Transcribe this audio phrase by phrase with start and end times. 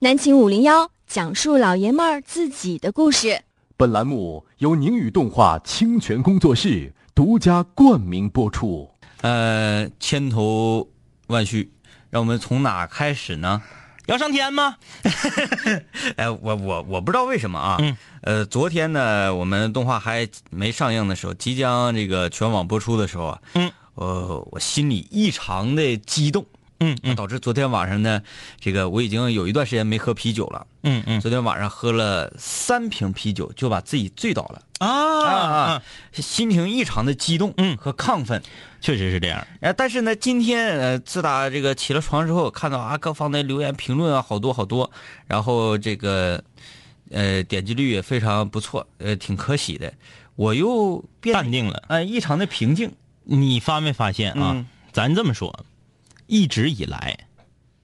[0.00, 3.42] 南秦五零幺讲述老爷们儿自己的故事。
[3.76, 8.88] 本栏目由宁宇动画清泉工作室独家冠名播出。
[9.22, 10.88] 呃，千头
[11.26, 11.72] 万绪，
[12.10, 13.60] 让我们从哪开始呢？
[14.06, 14.76] 要上天吗？
[16.14, 17.78] 哎，我我我不知道为什么啊。
[17.80, 17.96] 嗯。
[18.22, 26.46] 呃，昨天呢，我们动画还没上映的时候，即将这个全网播出的时候啊，嗯，呃，我心里异常的激动。
[26.80, 28.22] 嗯嗯导致昨天晚上呢，
[28.60, 30.66] 这个我已经有一段时间没喝啤酒了。
[30.82, 34.62] 嗯嗯昨天晚上喝了三瓶啤酒，就把自己醉倒了。
[34.78, 38.40] 啊啊，心情异常的激动，嗯和亢奋。
[38.80, 39.44] 确实是这样。
[39.60, 44.88] 呃，但是呢，今天呃，自打这个起了床之后，看到啊各方的留言评论啊，好多好多，
[45.26, 46.40] 然后这个
[47.10, 49.92] 呃点击率也非常不错，呃，挺可喜的。
[50.36, 52.92] 我又变淡定了，呃，异常的平静。
[53.24, 54.52] 你发没发现啊？
[54.54, 55.64] 嗯咱这么说，
[56.28, 57.18] 一直以来，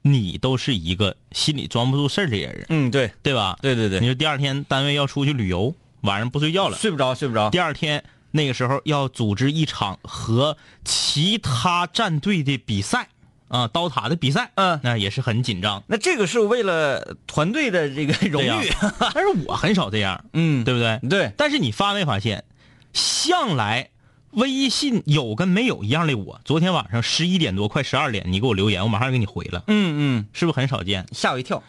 [0.02, 3.58] 你都是一个心里装不住事儿的人，嗯，对，对吧？
[3.60, 3.98] 对对对。
[3.98, 7.50] 你说第二天单位要出去旅游，晚上不睡觉了，睡不着，睡不着。
[7.50, 13.08] 第二天那个时候要组织一场和其他战队的比赛
[13.48, 14.78] 啊，刀塔的比赛，嗯。
[14.82, 15.82] 那也是很紧张。
[15.86, 18.72] 那这个是为了团队的这个荣对誉，
[19.14, 21.00] 但是我很少这样，嗯，对不对？
[21.08, 22.44] 对，但是你发没发现，
[22.92, 23.88] 向来
[24.34, 31.06] 微信有跟没有一样的我，昨天晚上十一点多快十二点，你给我留言，我马上给你回了，嗯嗯，是不是很少见？
[31.12, 31.62] 吓我一跳，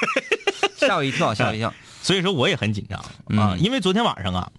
[0.76, 1.72] 吓我一跳，吓我一跳。
[2.02, 4.52] 所以说我也很紧张啊，嗯因为昨天晚上啊，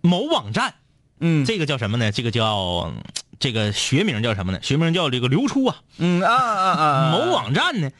[0.00, 0.74] 某网站
[1.20, 2.10] 嗯，这个叫什么呢？
[2.12, 2.92] 这个叫
[3.38, 4.60] 这个学名叫什么呢？
[4.62, 5.76] 学名叫这个流出啊。
[5.98, 7.90] 嗯啊啊啊，某网站呢，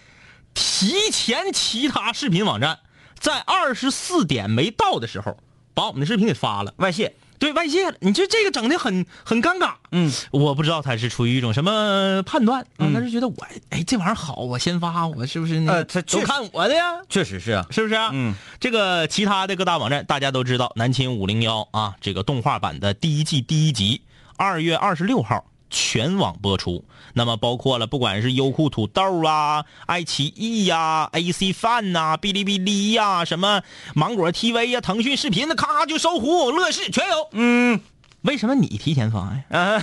[0.54, 2.78] 提前其他视频网站
[3.18, 5.36] 在二十四点没到的时候，
[5.74, 6.74] 把我们的视频给发了。
[6.76, 7.14] 外泄。
[7.40, 9.72] 对外泄了，你这这个整的很很尴尬。
[9.90, 13.34] 嗯，我不知道他是出于一种什么判断啊，嗯他是觉得我
[13.70, 16.92] 哎这玩意儿好，我先发，我是不是那个呃他都看我的呀？
[17.08, 17.66] 确实是啊。
[17.70, 18.10] 是不是啊？
[18.12, 24.02] 嗯，这个其他的各大网站大家都知道，南秦五零幺啊，这个动画版的第一季第一集，
[24.36, 26.84] 二月二十六号全网播出。
[27.14, 33.62] 那么包括了不管是优酷土豆啊、爱奇艺呀、AC Fun 呐、哔哩哔哩呀、什么
[33.94, 37.28] 芒果 TV 呀、腾讯视频的，咔就搜狐、乐视全有。
[37.32, 37.80] 嗯，
[38.22, 39.42] 为什么你提前发呀？
[39.58, 39.82] 啊，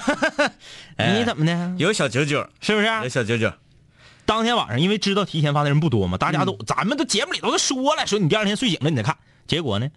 [1.17, 1.75] 你怎么的？
[1.77, 2.87] 有小九九，是不是？
[3.03, 3.51] 有小九九。
[4.25, 9.17] 当天晚上，因为知道提前发的人不多嘛，大家都、咱们都节目里头都说了，说你第二天睡醒了你再看。
[9.47, 9.89] 结果呢，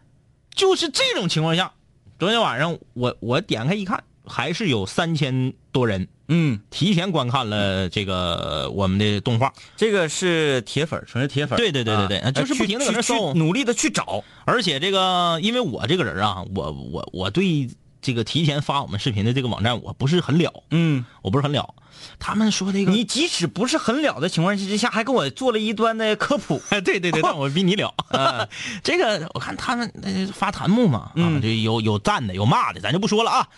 [0.54, 1.72] 就是这种情况下，
[2.18, 11.56] 昨天晚上我我点开一看，还是有三千多人嗯，提前观看了这个我们的动画，这个是铁粉，纯是铁粉。
[11.56, 14.22] 对对对对对啊就是不停的搁那搜努力的去找。
[14.44, 17.68] 而且这个因为我这个人啊，我我我对
[18.00, 21.74] 这个提前发我们视频的这个网站我不是很了，嗯，我不是很了。
[22.18, 26.62] 他们说这个你即使不是很了的情况之下，还跟我做了一段的科普。
[26.70, 27.92] 哎，对对对， 但我比你了。
[28.82, 33.48] 这个我看他们呃发弹幕嘛，啊，嗯就有有赞的，有骂的，咱就不说了啊。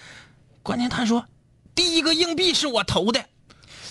[0.62, 1.25] 关键他说
[1.75, 3.25] 第一个硬币是我投的，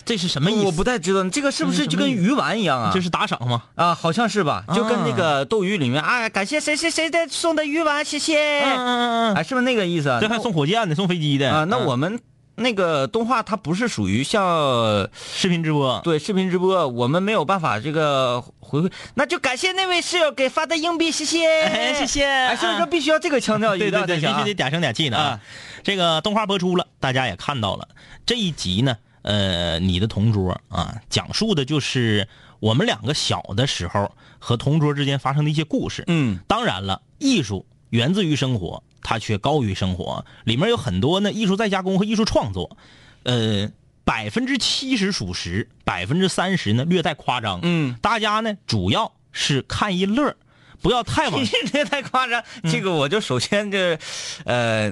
[0.06, 0.66] 这是什么意思？
[0.66, 2.92] 我不太知道，这个是不是就跟鱼丸一样啊？
[2.94, 3.64] 这是打赏吗？
[3.76, 4.64] 啊，好像是吧？
[4.74, 8.62] 就跟那个斗鱼里面啊，感谢谁谁谁的送的鱼丸，谢谢。
[8.62, 10.20] 嗯嗯嗯哎，是不是那个意思啊？
[10.22, 11.64] 这还送火箭的，送飞机的啊？
[11.66, 12.20] 那嗯我们
[12.56, 23.76] 那个动画它不是属于像视频直播，对视频直播，我们没有办法这个回馈，那就感谢那位室友给发的硬币，谢谢，哎谢谢哎，是不是说必须要这个腔调？
[23.76, 25.40] 对对对，必须得嗲声嗲气的啊啊。
[25.84, 27.88] 这个动画播出了，大家也看到了
[28.26, 28.98] 这一集呢。
[29.24, 32.28] 呃，你的同桌啊，讲述的就是
[32.60, 36.04] 我们两个小的时候和同桌之间发生的一些故事。
[36.08, 40.26] 嗯当然了，艺术源自于生活，它却高于生活。
[40.44, 42.76] 里面有很多呢艺术再加工和艺术创作，
[43.22, 43.70] 呃，
[44.04, 47.60] 百分之七十属实，百分之三十呢略带夸张。
[47.62, 50.36] 嗯，大家呢主要是看一乐儿，
[50.82, 51.40] 不要太往
[51.72, 52.44] 这太夸张。
[52.64, 54.00] 这个我就首先这，
[54.46, 54.92] 呃，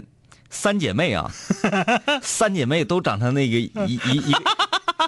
[0.50, 1.32] 三姐妹啊，
[2.22, 4.44] 三姐妹都长成那个一一一个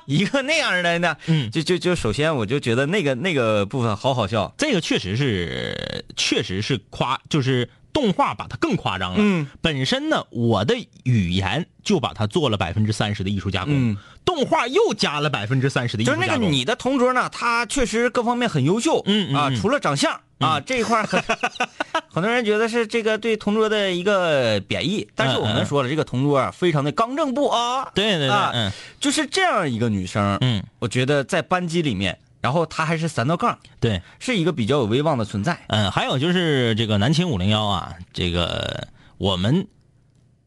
[0.06, 4.53] 一个那样的呢，嗯就就就首先我就觉得那个那个部分好好笑。
[4.57, 9.17] 这个确实是，确实是夸，就是动画把它更夸张了。
[9.20, 16.23] 嗯，本身呢，我的语言就把它做了百分之三十的艺术加工，嗯动画又加了百分之三十的艺术加工。
[16.26, 21.22] 就是那个你的同桌呢，他确实各方面很优秀，啊，嗯嗯嗯除了长相啊这一块很
[22.11, 28.72] 很多人觉得是这个对同桌的一个贬义，但是我们说了，这个同桌啊非常的刚正不阿，对对对，啊嗯。
[28.99, 35.58] 就是这样一个女生，嗯，我觉得在班级里面，然后她还是三道杠，对，是一个比较有威望的存在。
[35.67, 38.87] 嗯，还有就是这个南秦五零幺啊，这个
[39.17, 39.67] 我们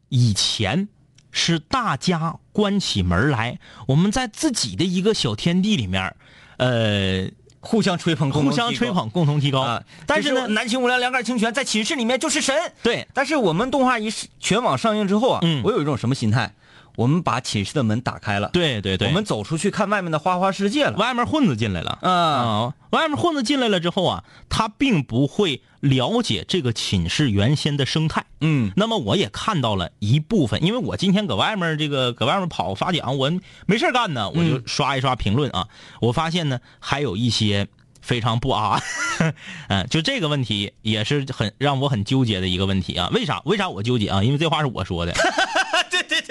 [0.09, 0.87] 以前
[1.31, 6.15] 是大家关起门来，我们在自己的一个小天地里面，
[6.57, 7.27] 呃，
[7.65, 9.61] 互相吹捧，共互同提高相吹捧，共同提高。
[9.61, 9.83] 啊。
[10.05, 12.55] 但是呢，这南秦五粮两杆清泉在寝室里面就是神。
[12.83, 14.09] 对，但是我们动画一
[14.39, 16.53] 全网上映之后啊，嗯我有一种什么心态？
[16.95, 20.97] 我们把寝室的门打开了，对对对，我们走出去看外面的花花世界了。
[20.97, 21.99] 外面混子进来了。
[22.01, 28.25] 啊，啊，外面混子进来了之后啊，他并不会了解这个寝室原先的生态。
[28.41, 33.31] 嗯那么我也看到了一部分，因为我今天搁外面这个搁外面跑发奖，我
[33.65, 35.67] 没事干呢，我就刷一刷评论啊，
[36.01, 37.67] 我发现呢还有一些
[38.01, 38.79] 非常不啊，
[39.67, 43.09] 嗯，就这个问题也是很让我很纠结的一个问题啊。
[43.11, 43.41] 为啥？
[43.45, 44.23] 为啥我纠结啊？
[44.23, 45.13] 因为这话是我说的，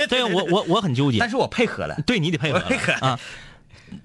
[0.08, 1.96] 对我我我很纠结但，是我配合了。
[2.06, 3.18] 对你得配合我配合啊。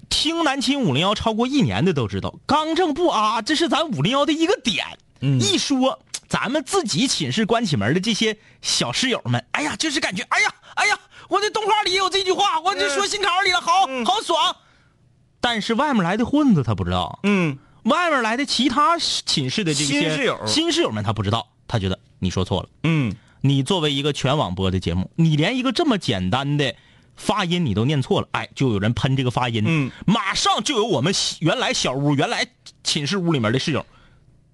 [0.08, 4.84] 听南秦五零幺超过一年的都知道，刚正不阿，这是咱五零幺的一个点。
[5.22, 10.98] 嗯一说咱们自己寝室关起门的这些小室友们，哎呀，就是感觉，哎呀，哎呀，
[11.28, 14.56] 我这动画里有这句话，我就说心坎里了，好好爽。
[15.40, 22.68] 但是外面来的混子他不知道，嗯，外面来的其他寝室的这些新室友新室友们他不知道，他觉得你说错了。
[22.84, 26.74] 嗯，你作为一个全网播的节目，你连一个这么简单的
[27.16, 32.46] 发音你都念错了，哎，就有人喷这个发音，嗯，马上就有我们原来小屋、原来
[32.82, 33.84] 寝室屋里面的室友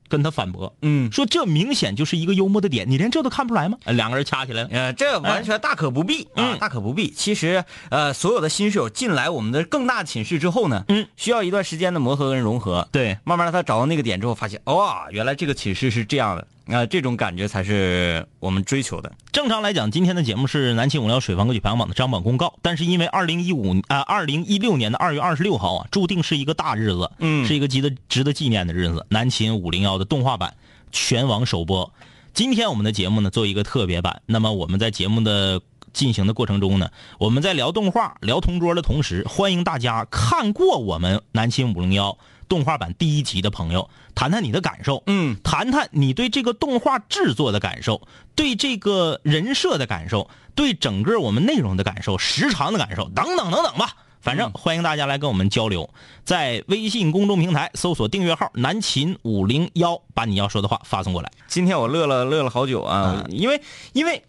[0.08, 1.10] 跟他反驳，嗯。
[1.10, 3.76] 说这明显就是一个幽默的点，你连这都看不出来吗？
[3.84, 4.62] 哎两个人掐起来。
[4.62, 6.58] 了，呃，这完全大可不必、啊，嗯。
[6.58, 7.10] 大可不必。
[7.10, 12.88] 其实，呃，所有的新室友进来我们的更大寝室之后呢，嗯，需要一段时间的磨合跟融合。
[12.92, 19.12] 对，慢慢的他找到那个点之后，发现哇、原来这个寝室是这样的，啊、这种感觉才是我们追求的。
[19.30, 29.06] 正常来讲，今天的节目是南秦五聊水房歌曲排行榜的张榜公告，但是因为二零一五啊二零一六年的二月二十六号啊，注定是一个大日子，嗯是一个值得值得纪念的日子。
[29.10, 30.54] 南秦五零幺的动画版
[30.90, 31.92] 全网首播。
[32.34, 35.60] 今天我们的节目呢做一个特别版，那么我们在节目的
[35.92, 45.02] 进行的过程中呢，我们在聊动画、聊同桌的同时，欢迎大家看过我们南秦五零幺动画版第一集的朋友，谈谈你的感受。
[45.06, 53.96] 嗯，谈谈你对这个动画制作的感受，对这个人设的感受，对整个我们内容的感受，时长的感受，等等等等吧。
[54.20, 55.88] 反正欢迎大家来跟我们交流，
[56.24, 61.30] 在微信公众平台搜索订阅号“南秦五零幺”，把你要说的话发送过来。
[61.46, 63.62] 今天我乐了乐了好久啊，因为
[63.92, 64.24] 因为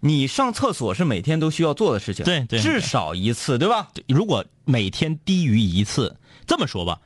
[0.00, 3.88] 你上厕所是每天都需要做的事情，对对至少一次，对吧？
[3.94, 7.00] 对如果每天低于一次，这么说吧，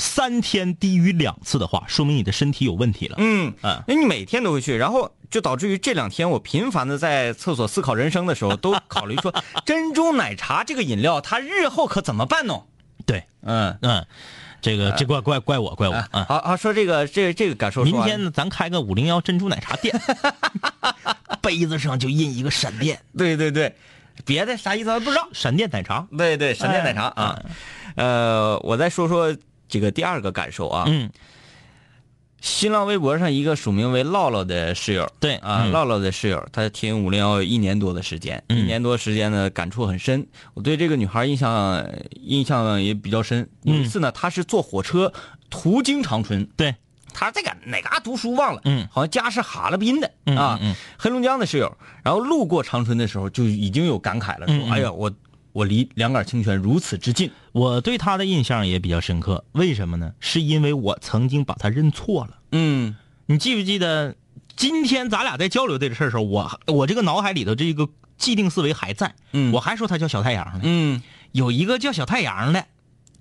[0.00, 3.16] 三天低于两次的话，说明你的身体有问题了。
[3.18, 9.34] 嗯嗯那你每天都会去，然后就导致于这两天我频繁的在厕所思考人生的时候，都考虑说
[9.66, 12.62] 珍珠奶茶这个饮料它日后可怎么办呢？
[13.04, 14.06] 对，嗯，嗯，
[14.62, 16.24] 这个这怪怪怪我怪我啊啊。
[16.28, 17.82] 好好说这个这这个感受。
[17.82, 20.00] 明天呢，咱开个五零幺珍珠奶茶店，
[21.42, 23.74] 杯子上就印一个闪电，对对对，
[24.24, 25.28] 别的啥意思咱不知道。
[25.32, 26.06] 闪电奶茶。
[26.16, 27.42] 对对，闪电奶茶哎啊，
[27.96, 29.36] 呃，我再说说
[29.68, 31.10] 这个第二个感受啊，嗯，
[32.40, 38.58] 新浪微博上一个署名为唠唠的室友，对啊，嗯唠唠的室友，他听五零幺一年多的时间，嗯。
[38.58, 40.26] 一年多时间呢，感触很深。
[40.54, 43.48] 我对这个女孩印象印象也比较深。
[43.62, 45.12] 有一次呢，她是坐火车
[45.50, 46.74] 途经长春，对，
[47.12, 48.86] 她在哪哪嘎读书忘了，嗯。
[48.90, 50.60] 好像家是哈尔滨的嗯啊
[50.96, 51.76] 黑龙江的室友。
[52.04, 54.70] 然后路过长春的时候，就已经有感慨了，说嗯：“嗯。
[54.70, 55.12] 哎呀，我
[55.52, 57.30] 我离两杆清泉如此之近。
[57.52, 59.44] 我对他的印象也比较深刻。
[59.52, 60.12] 为什么呢？
[60.20, 64.16] 是因为我曾经把他认错了。”嗯你记不记得
[64.56, 70.60] 今天咱俩在交流这个事儿的时候，我我这个脑海里头这个既定思维还在，嗯我还说他叫小太阳呢。
[70.62, 71.02] 嗯，
[71.32, 72.64] 有一个叫小太阳的，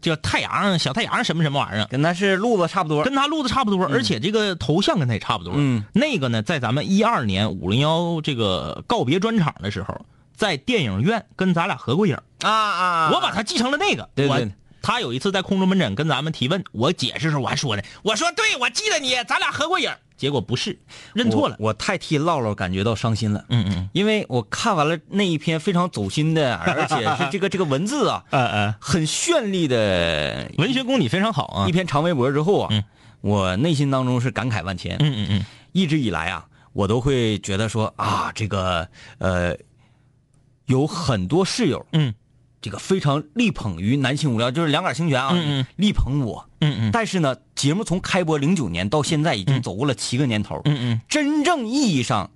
[0.02, 3.04] 叫太阳小太阳什么什么玩意儿，跟他是路子差不多。
[3.04, 5.54] 跟他路子差不多，而且这个头像跟他也差不多。
[5.56, 10.06] 嗯，那个呢，在咱们一二年五零幺这个告别专场的时候，
[10.38, 12.16] 在电影院跟咱俩合过影。
[12.44, 13.12] 啊啊！
[13.12, 14.04] 我把他记成了那个。
[14.04, 14.52] 我对对
[14.82, 19.92] 他有一次在空中门诊跟咱们提问，我解释的时候我还说呢，我说对，我记得你，咱俩合过影。
[20.16, 20.80] 结果不是，
[21.14, 21.56] 认错了。
[21.60, 23.46] 我，我太替唠唠感觉到伤心了。
[23.50, 31.72] 嗯嗯因为我看完了那一篇非常走心的，而且是这个 这个文字啊， 嗯嗯，很绚丽的文学功底非常好啊一。
[31.72, 32.84] 篇长微博之后啊，嗯
[33.22, 34.96] 我内心当中是感慨万千。
[35.00, 38.88] 嗯嗯嗯，一直以来啊，我都会觉得说啊，这个
[39.20, 39.56] 呃，
[40.68, 42.14] 有很多室友，嗯，
[42.62, 46.48] 这个非常力捧于男性无聊，就是两杆清泉啊，嗯嗯力捧我。
[46.60, 50.62] 嗯嗯但是呢，节目从开播零九年到现在，已经走过了七个年头。
[50.66, 52.32] 嗯嗯真正意义上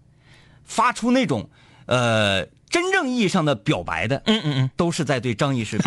[0.64, 1.50] 发出那种
[1.88, 5.78] 呃真正意义上的表白的，嗯嗯嗯都是在对张医师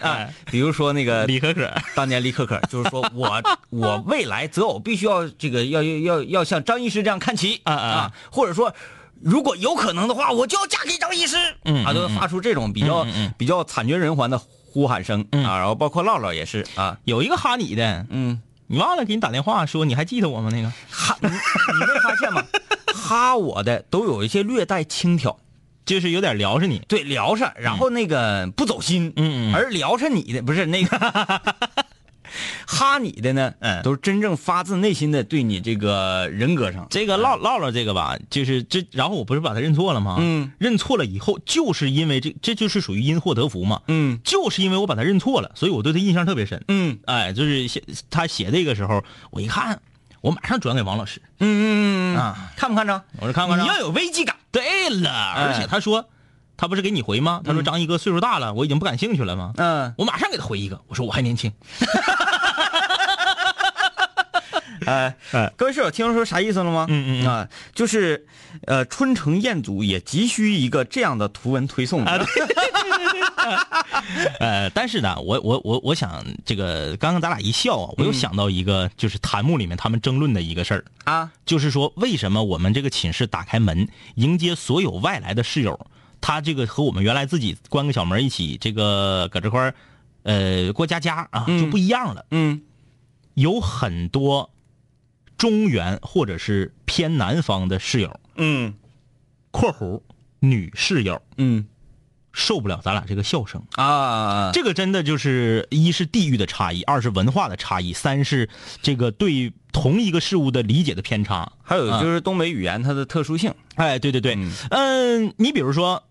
[0.00, 8.72] 啊，比如说那个 李可可，当年李可可，就是说我 我未来择偶必须要这个要要要要像张医师这样看齐啊啊啊或者说。
[9.22, 11.36] 如果有可能的话，我就要嫁给张医师。
[11.64, 13.06] 嗯啊，都发出这种比较、
[13.36, 15.44] 比较惨绝人寰的呼喊声、嗯。
[15.44, 20.50] 啊，然后包括唠唠也是啊，有一个哈你的，嗯，你忘了给你打电话说你还记得我吗？
[20.52, 20.72] 那个。
[20.90, 22.42] 哈， 你你没发现吗？
[22.94, 25.36] 哈我的都有一些略带轻佻，
[25.84, 31.42] 就是有点撩着你，对，聊上，然后那个不走心，嗯而聊上你的不是那个
[32.66, 33.82] 哈你的呢，嗯。
[33.82, 40.16] 都是真正发自内心的对你这个人格上，这个唠唠唠这个吧，就是这，然后我不是把他认错了吗？
[40.18, 43.82] 嗯，认错了以后，就是因为这，这就是属于因祸得福嘛。
[43.88, 44.18] 嗯。
[44.24, 46.62] 就是因为我把他认错了，所以我对他印象特别深。
[46.68, 46.98] 嗯。
[47.06, 49.80] 哎，就是写他写这个时候，我一看，
[50.20, 51.20] 我马上转给王老师。
[51.38, 53.02] 嗯嗯嗯，啊，看不看着？
[53.20, 56.08] 我说看看你要有危机感，对了，而且他说，
[56.56, 57.40] 他不是给你回吗？
[57.44, 59.52] 他说张一哥岁数大了，我已经不感兴趣了吗？
[59.56, 61.52] 嗯，我马上给他回一个，我说我还年轻。
[64.86, 66.86] 哎哎各位室友听说啥意思了吗？
[66.88, 68.24] 嗯嗯嗯啊，就是，
[68.66, 72.04] 呃，春城彦祖也急需一个这样的图文推送。
[72.04, 72.18] 啊，
[74.38, 85.78] 呃，但是呢，我我我我想这个，刚刚咱俩一笑啊，我又想到一个，就是弹幕里面他们争论的一个事儿，啊，就是说为什么我们这个寝室打开门迎接所有外来的室友，
[86.26, 89.74] 他这个和我们原来自己关个小门一起这个搁这块儿，
[90.24, 92.26] 呃，过家家啊就不一样了。
[92.32, 92.62] 嗯
[93.34, 94.50] 有很多
[95.38, 98.74] 中原或者是偏南方的室友嗯
[99.52, 100.02] （括弧
[100.40, 101.68] 女室友嗯）
[102.34, 103.62] 受不了咱俩这个笑声。
[103.76, 108.48] 啊，这个真的就是一是地域的差异，二是文化的差异，三是
[108.82, 111.52] 这个对同一个事物的理解的偏差。
[111.62, 113.54] 还有就是东北语言它的特殊性。
[113.76, 116.02] 哎，对对对，嗯嗯，你比如说，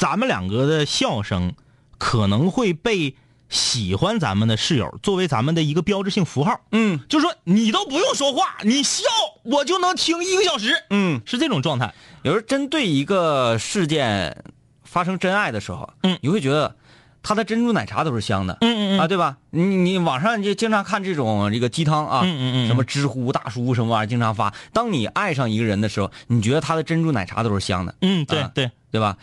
[0.00, 1.52] 咱们两个的笑声
[1.98, 3.14] 可能会被
[3.50, 9.04] 喜欢咱们的室友作为咱们的一个标志性符号，嗯就是说你都不用说话，你笑
[9.42, 11.92] 我就能听一个小时，嗯，是这种状态。
[12.22, 14.42] 有时候针对一个事件
[14.84, 16.74] 发生真爱的时候，嗯你会觉得
[17.22, 18.56] 他的珍珠奶茶都是香的。
[18.62, 19.36] 嗯啊，对吧？
[19.50, 24.54] 你你网上就经常看这种这个鸡汤啊，嗯嗯嗯什么知乎大叔什么玩意儿经常发。
[24.72, 29.16] 当你爱上一个人的时候，你觉得他的珍珠奶茶都是香的，嗯，对啊对，对吧？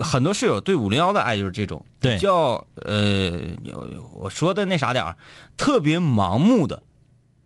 [0.00, 3.30] 很多室友对五零幺的爱就是这种，对叫呃，
[3.62, 5.16] 有我说的那啥点儿，
[5.56, 6.82] 特别盲目的，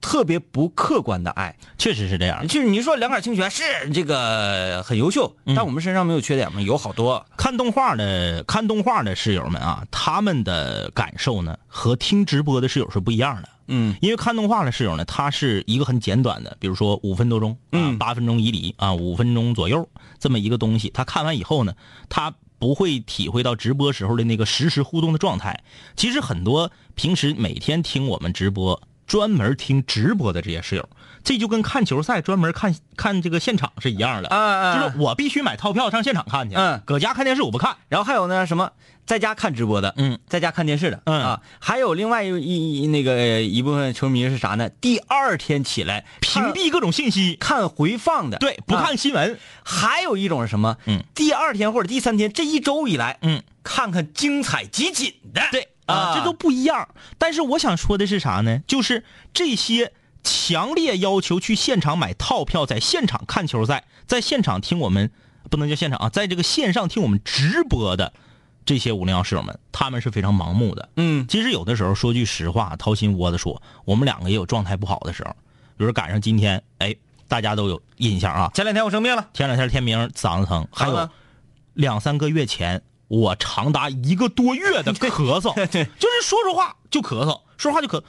[0.00, 1.56] 特别不客观的爱。
[1.78, 2.46] 确实是这样。
[2.46, 6.60] 就是你说两杆清泉是这个很优秀，嗯但我们身上没有缺点吗？
[6.60, 7.24] 有好多。
[7.36, 13.48] 看动画的看动画的室友们啊，他们的感受呢和听直播的室友是不一样的。
[13.66, 20.90] 嗯因为看动画的室友呢，他是一个很简短的，比如说五分多钟啊，嗯八分钟以里啊，五分钟左右这么一个东西。
[20.90, 21.74] 他看完以后呢，
[22.10, 25.62] 他不会体会到直播时候的那个实时互动的状态。
[25.96, 28.82] 其实很多平时每天听我们直播。
[29.06, 30.88] 专门听直播的这些室友，
[31.22, 34.30] 这就跟看球赛专门看看这个现场是一样的。
[34.30, 37.76] 啊啊就是我必须买套票上现场看去，嗯搁家看电视我不看。
[37.90, 38.72] 然后还有呢，什么
[39.06, 41.22] 在家看直播的，嗯，在家看电视的，嗯。
[41.22, 44.68] 啊，还有另外一一一那个一部分球迷是啥呢？
[44.68, 48.84] 第二天起来屏蔽各种信息，看回放的，对，不啊。
[48.84, 50.76] 看新闻，还有一种是什么？
[50.86, 56.88] 嗯，第二天或者第三天这一周以来，嗯，看看精彩集锦的，对啊，这都不一样。
[57.18, 58.60] 但是我想说的是啥呢？
[58.66, 59.92] 就是这些
[60.22, 65.10] 强烈要求去现场买套票，在现场看球赛，在现场听我们
[65.50, 68.14] 不能叫现场啊，在这个线上听我们直播的
[68.64, 70.88] 这些五零幺室友们，他们是非常盲目的。
[70.96, 71.26] 嗯。
[71.28, 75.30] 其实有的时候说句实话，掏心窝子说，我们两个也有状态不好的时候，
[75.76, 76.94] 比如赶上今天，哎，
[77.28, 78.50] 大家都有印象啊。
[78.54, 81.08] 前两天我生病了，前两天天明嗓子疼，还有
[81.74, 85.84] 两三个月前，我长达一个多月的咳嗽， 对。
[85.84, 88.02] 就是说说话就咳嗽，说话就咳，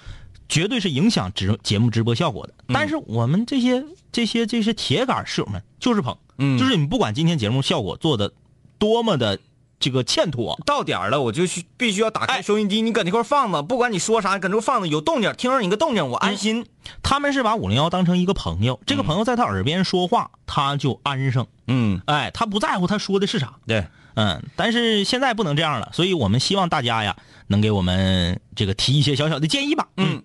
[0.48, 2.54] 绝对是影响直节目直播效果的。
[2.68, 2.74] 嗯。
[2.74, 6.58] 但是我们这些这些这些铁杆室友们就是捧，嗯。
[6.58, 8.32] 就是你不管今天节目效果做的
[8.78, 9.40] 多么的
[9.80, 12.42] 这个欠妥，到点儿了，我就去必须要打开哎。
[12.42, 16.66] 收音机，你搁那块放着，不管你说啥，搁那块放着有动静，听着你个动静，我安心。
[17.04, 23.56] 他们是把五零幺当成一个朋友，这个朋友在他耳边说话，他就安生，嗯，哎，他不在乎他说的是啥。
[23.68, 27.16] 对，嗯，但是现在不能这样了，所以我们希望大家呀，
[27.48, 29.88] 能给我们这个提一些小小的建议吧。
[29.98, 30.24] 嗯，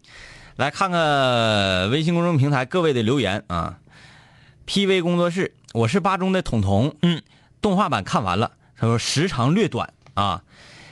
[0.57, 3.79] 来看看微信公众平台各位的留言啊。
[4.67, 7.23] PV 工作室，我是八中的彤彤，嗯，
[7.61, 10.43] 动画版看完了，他说时长略短啊。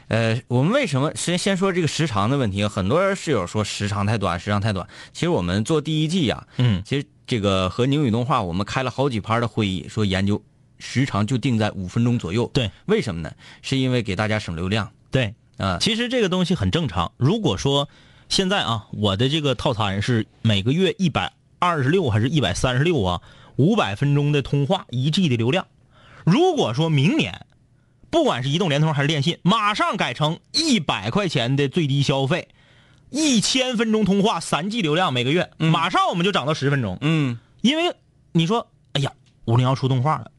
[0.09, 2.66] 呃，我们为什么先先说这个时长的问题？
[2.66, 4.88] 很多室友说时长太短，时长太短。
[5.12, 10.42] 其实我们做第一季呀、嗯其实这个和宁宇动画我们开了好几盘的会议，说研究
[10.78, 12.50] 时长就定在五分钟左右。
[12.54, 13.33] 对，为什么呢？
[13.61, 15.76] 是因为给大家省流量对，啊。
[15.78, 17.12] 其实这个东西很正常。
[17.18, 17.90] 如果说
[18.30, 23.21] 现在啊，我的这个套餐是每个月一百二十六还是一百三十六啊，
[23.57, 25.66] 五百分钟的通话，一 G 的流量。
[26.25, 27.45] 如果说明年
[28.11, 32.49] 不管是移动、联通还是电信，马上改成一百块钱的最低消费，
[33.11, 36.99] 一千分钟通话，三 G 流量每个月，马上我们就涨到十分钟。
[37.00, 37.95] 嗯因为
[38.33, 39.12] 你说，哎呀，
[39.45, 40.31] 五零幺出动画了，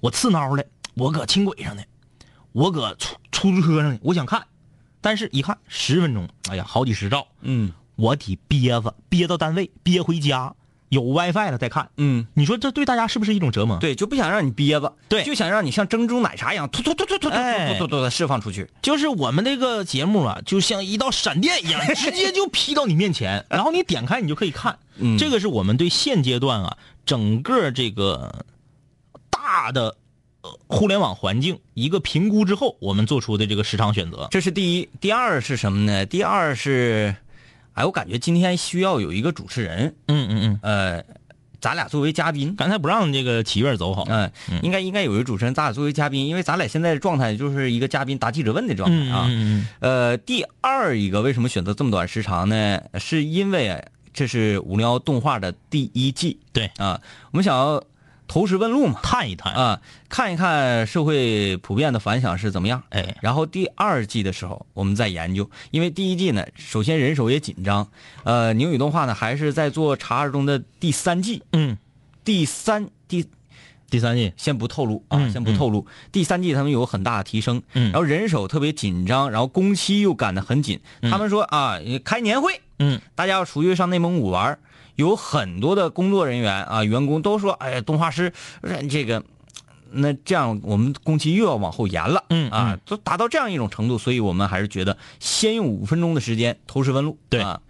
[0.00, 0.64] 我刺挠了，
[0.94, 1.82] 我搁轻轨上呢，
[2.52, 4.46] 我搁出出租车上呢，我想看，
[5.00, 10.54] 但是一看十分钟，哎呀，好几十兆，嗯我得憋着，憋到单位，憋回家，
[10.92, 11.88] 有 WiFi 了再看。
[11.96, 18.68] 嗯，你说这对大家是不是一种折磨？，对，就不想让你憋着，对就想让你像珍珠奶茶一样突突突突突突哎突突突的释放出去。
[18.82, 24.78] 就是我们这个节目啊，就像一道闪电一样，直接就劈到你面前， 然后你点开你就可以看。
[24.96, 28.44] 嗯这个是我们对现阶段啊整个这个
[29.30, 29.96] 大的
[30.42, 34.28] 呃互联网环境一个评估之后，我们做出的这个市场选择。
[34.30, 36.04] 这是第一，第二是什么呢？
[36.04, 37.16] 第二是，
[37.74, 41.04] 哎，我感觉今天需要有一个主持人，嗯嗯嗯，呃，
[41.60, 44.04] 咱俩作为嘉宾，刚才不让这个齐月走好。
[44.08, 44.30] 嗯、
[44.62, 49.26] 应该应该有一个主持人，咱俩作为嘉宾，因为咱俩现在的状态就是一个嘉宾答记者问的状态啊。
[49.30, 52.80] 嗯呃，第二一个为什么选择这么短时长呢？
[52.98, 57.00] 是因为这是五零幺动画的第一季对，啊，
[57.30, 57.82] 我们想要
[58.32, 59.52] 投石问路嘛，探一探。
[59.52, 62.82] 啊，看一看社会普遍的反响是怎么样。
[62.88, 67.86] 哎，然后第二季的时候，我们再研究，因为第一季呢，首先人手也紧张，
[68.24, 71.76] 呃，宁宇动画呢还是在做《茶二中》的第三季，嗯，
[72.24, 73.28] 第三第
[73.90, 74.32] 第三季。
[74.38, 75.86] 先不透露啊，嗯先不透露。
[76.10, 80.80] 第三季他们有很大的提升，嗯然后人手特别紧张，然后工期又赶得很紧。
[81.02, 84.58] 他们说啊，开年会，嗯，大家要出去上内蒙古玩儿，
[85.02, 88.32] 有很多的工作人员啊，员工都说，哎呀，动画师
[88.62, 89.22] 呃这个。
[89.94, 97.60] 那这样我们工期又要往后延了，嗯啊，都达到这样一种程度，所以我们还是觉得先用五分钟的时间投石问路，对啊，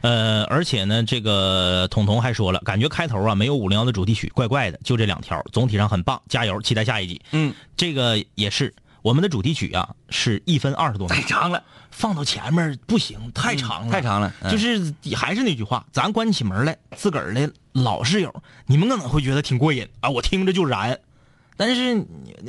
[0.00, 7.20] 呃，而且呢，这个彤彤还说了，感觉开头啊没有五零幺的主题曲，怪怪的，就这两条，总体上很棒，加油，期待下一集。
[7.32, 8.72] 嗯，这个也是
[9.06, 18.34] 我们的主题曲啊，是一分二十多秒太，长了，放到前面不行，太长了，太长了，嗯就是还是那句话，咱关起门来，自个儿的老室友，
[18.66, 20.98] 你们可能会觉得挺过瘾啊，我听着就燃，
[21.56, 22.04] 但是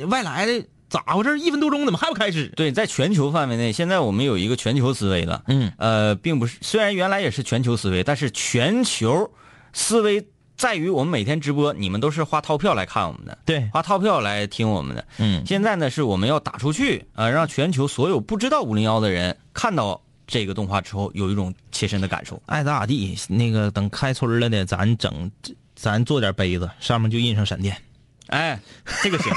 [0.08, 1.38] 外来的咋回事？
[1.38, 2.48] 一分多钟怎么还不开始？
[2.56, 5.44] 对，在全球范围内，现在我们有一个全球思维了。
[5.46, 9.30] 嗯，呃，并不是，虽然原来也是全球思维，但是全球
[9.72, 10.26] 思维
[10.58, 15.06] 在于我们每天直播，你们都是花套票来看我们的，对，花套票来听我们的。
[15.18, 22.42] 嗯，现在呢，是我们要打出去，呃，让全球所有不知道五零幺的人看到这个动画之后，有一种切身的感受。
[22.46, 25.30] 爱咋咋地，那个等开春了的，咱整，
[25.76, 27.80] 咱做点杯子，上面就印上闪电。
[28.26, 28.60] 哎，
[29.00, 29.32] 这个行，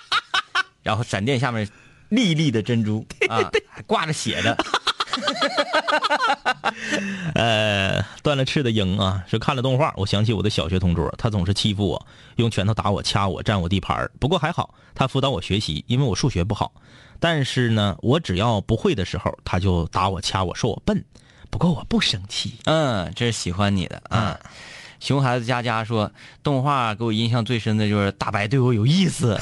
[0.82, 1.68] 然后闪电下面
[2.08, 4.56] 粒粒的珍珠啊，还挂着血的。
[7.34, 16.72] 呃，断了翅的鹰啊，是看了动画，我想起我的小学同桌，他总是欺负我，用拳头打我、掐我、占我地盘儿不过还好，他辅导我学习，因为我数学不好。
[17.20, 21.04] 但是呢，我只要不会的时候，他就打我、掐我，说我笨。
[21.50, 22.54] 不过我不生气。
[22.64, 24.38] 嗯，这是喜欢你的啊。
[25.00, 26.10] 熊孩子佳佳说，
[26.42, 29.38] 动画给我印象最深的就是大白对我有意思。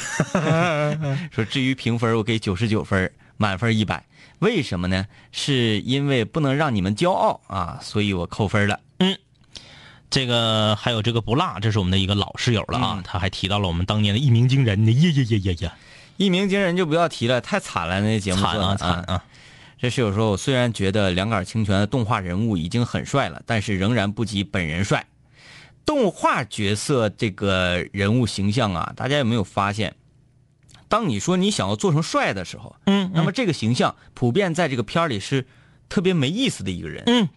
[1.31, 4.03] 说至于评分，我给九十九分，满分一百。
[4.39, 5.07] 为什么呢？
[5.31, 8.79] 是因为不能让你们骄傲啊，所以我扣分了。
[8.99, 9.17] 嗯
[10.09, 15.77] 这个还有这个不辣，这是我们的一个老室友了啊，嗯他还提到了我们当年的一鸣惊人的呀呀呀呀呀，
[16.15, 19.23] 一鸣惊人就不要提了，太惨了，那节目惨啊惨啊！
[19.79, 25.05] 这室友说，我虽然觉得两杆清泉的动画人物已经很帅了，但是仍然不及本人帅。
[25.85, 29.93] 动画角色这个人物形象啊，大家有没有发现？
[30.89, 35.45] 当你说你想要做成帅的时候，嗯那么这个形象普遍在这个片儿里是
[35.89, 37.03] 特别没意思的一个人。
[37.07, 37.29] 嗯，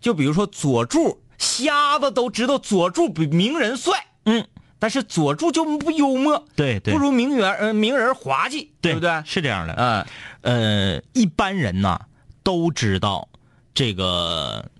[0.00, 4.46] 就比如说佐助，瞎子都知道佐助比鸣人帅，嗯，
[4.78, 9.22] 但是佐助就不幽默，对对，不如鸣人呃鸣人滑稽，对不对？
[9.24, 10.06] 是这样的。
[10.42, 12.00] 嗯、呃，一般人呐
[12.42, 13.28] 都知道
[13.74, 14.70] 这个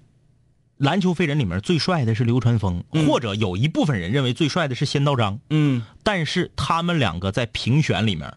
[0.78, 3.06] 篮球飞人里面最帅的是流川枫，嗯。
[3.06, 5.82] 或者有一部分人认为最帅的是仙道章，嗯。
[6.02, 8.32] 但是他们两个在评选里面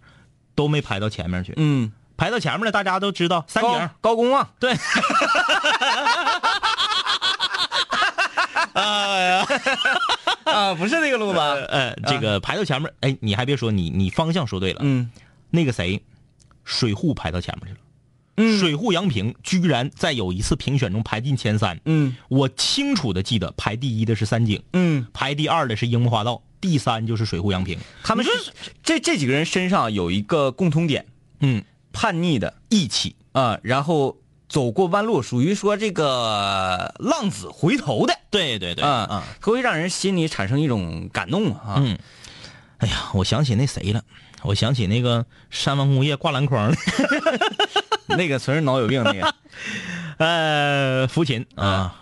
[0.55, 1.53] 都没排到前面去。
[1.57, 4.73] 嗯，排到前面的大家都知道，三井高高公望，对。
[8.73, 9.45] 哎呀，
[10.45, 11.53] 啊，不是那个路吧？
[11.69, 15.11] 呃，这个排到前面，哎，你还别说，你你方向说对了，嗯。
[15.49, 16.01] 那个谁，
[16.63, 17.79] 水户排到前面去了。
[18.39, 18.57] 嗯。
[18.59, 21.79] 水户洋平居然在有一次评选中排进前三。
[21.85, 22.15] 嗯。
[22.27, 27.77] 我清楚的记得排第一的是三井，嗯，排第二的是樱木花道，第三就是水户洋平。
[28.03, 28.31] 他们是
[28.81, 31.05] 这这几个人身上有一个共通点，
[31.41, 33.15] 嗯，叛逆的义气。
[33.31, 34.17] 啊、然后
[34.49, 38.19] 走过弯路，属于说这个浪子回头的。
[38.31, 41.75] 对对对，啊啊，啊，会让人心里产生一种感动啊。
[41.77, 41.97] 嗯，
[42.79, 44.03] 哎呀，我想起那谁了，
[44.41, 46.73] 我想起那个山王工业挂篮筐，
[48.17, 49.35] 那个纯是脑有病那个。
[50.17, 51.95] 呃，抚琴啊，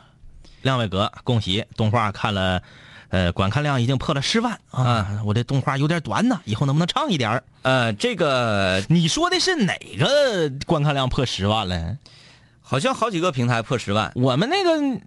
[0.61, 2.61] 亮伟哥，恭喜动画看了，
[3.09, 5.21] 呃，观看量已经破了十万啊！
[5.23, 7.43] 我这动画有点短呢，以后能不能长一点儿？
[7.61, 11.97] 呃，这个你说的是哪个观看量破十万了？
[12.61, 14.11] 好像好几个平台破十万。
[14.15, 15.01] 我们那个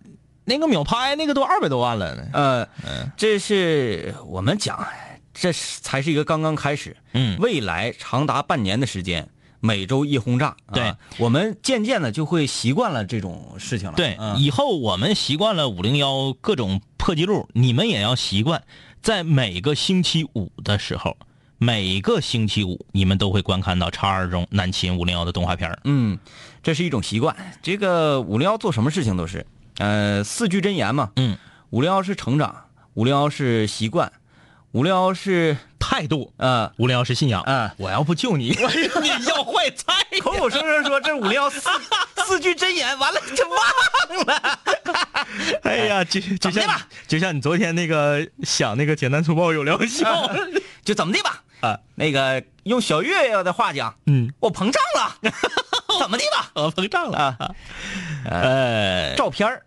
[0.44, 2.22] 那个秒拍那个都二百多万了呢。
[2.32, 2.68] 呃，
[3.16, 4.86] 这是我们讲，
[5.34, 6.96] 这是才是一个刚刚开始。
[7.12, 9.28] 嗯未来长达半年的时间，
[9.61, 10.49] 每周一轰炸。
[10.66, 13.94] 啊对，我们渐渐的就会习惯了这种事情了。
[13.94, 18.62] 对，嗯以后我们习惯了五零幺各种破纪录，你们也要习惯，
[19.03, 21.16] 在每个星期五的时候，
[21.59, 26.18] 每个星期五你们都会观看到叉二中南秦五零幺的动画片儿嗯，
[26.62, 27.37] 这是一种习惯。
[27.62, 29.46] 这个五零幺做什么事情都是，
[29.79, 31.11] 呃，四句真言嘛。
[31.16, 31.37] 嗯，
[31.70, 34.12] 五零幺是成长，五零幺是习惯，
[34.72, 37.42] 五零幺是态度，呃，无聊是信仰。
[37.46, 37.68] 嗯。
[37.76, 38.50] 我要不救你，
[39.02, 39.92] 你要坏菜。
[40.20, 41.61] 口口声声说这五零幺四
[42.24, 44.61] 四句真言，完了就忘了。
[45.64, 50.30] 哎呀，就就像就像你昨天那个想那个简单粗暴有疗效。
[50.85, 51.42] 就怎么的吧？
[51.61, 55.33] 啊，那个用小岳岳的话讲，嗯，我膨胀了，
[55.98, 56.50] 怎么的吧？
[56.54, 57.18] 我膨胀了。
[57.18, 57.37] 啊，
[58.24, 59.66] 呃，照片儿。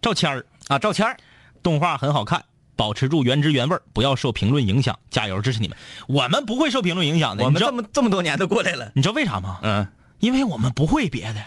[0.00, 0.46] 赵谦儿。
[0.68, 1.16] 啊，照片儿。
[1.62, 2.44] 动画很好看，
[2.76, 5.76] 保持住原汁原味儿，不要受评论影响，加油，支持你们。
[6.08, 8.90] 我们不会受评论影响的，我们这么这么多年都过来了。
[8.94, 9.58] 你知道为啥吗？
[9.62, 9.86] 嗯，
[10.20, 11.44] 因为我们不会别的。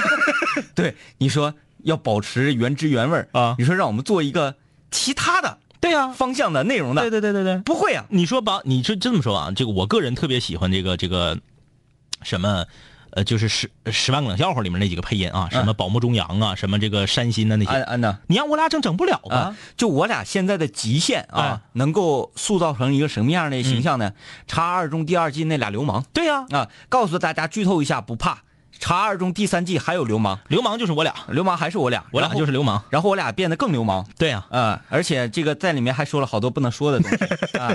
[0.74, 4.54] 对，你说要保持原汁原味儿啊你说让我们做一个
[4.90, 8.04] 其他的对呀、方向的内容的，对对对对对，不会啊。
[8.10, 9.52] 你说把你是这么说啊？
[9.54, 11.38] 这个我个人特别喜欢这个这个
[12.22, 12.66] 什么。
[13.12, 24.12] 呃，就是十十万个冷笑话里面那几个配音啊，什么宝木中阳啊，什么这个山新的那些，安安呐你让我俩整整不了啊啊！，就我俩现在的极限啊哎，能够塑造成一个什么样的形象呢？
[24.46, 28.42] 叉二中第二季那俩流氓对呀、啊，告诉大家剧透一下，不怕。
[28.78, 32.82] 叉二中第三季还有流氓，流氓就是我俩，流氓还是我俩，我俩就是流氓。
[32.88, 34.82] 然后我俩变得更流氓对呀、啊！
[34.88, 37.24] 而且这个在里面还说了好多不能说的东西
[37.58, 37.70] 啊。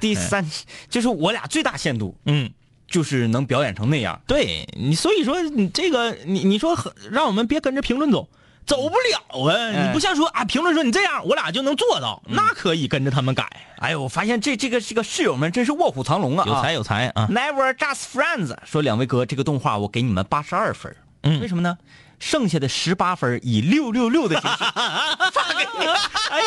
[0.00, 0.44] 第三
[0.90, 2.50] 就是我俩最大限度嗯，
[2.88, 4.20] 就是能表演成那样。
[4.26, 8.28] 对你，所以说你这个你你说很让我们别跟着评论走，
[8.66, 9.54] 走不了啊！
[9.54, 13.48] 哎你不像说啊，评论说你这样，我俩就能做到，那可以跟着他们改，
[13.78, 16.44] 哎呦，我发现这这个这个室友们真是卧虎藏龙啊！
[16.46, 21.76] 有才有才啊！Never Just Friends 说两位哥，这个动画我给你们八十二分，嗯为什么呢？
[22.18, 24.56] 剩下的十八分以六六六的形式
[25.32, 25.86] 发给你。
[26.30, 26.44] 哎呀，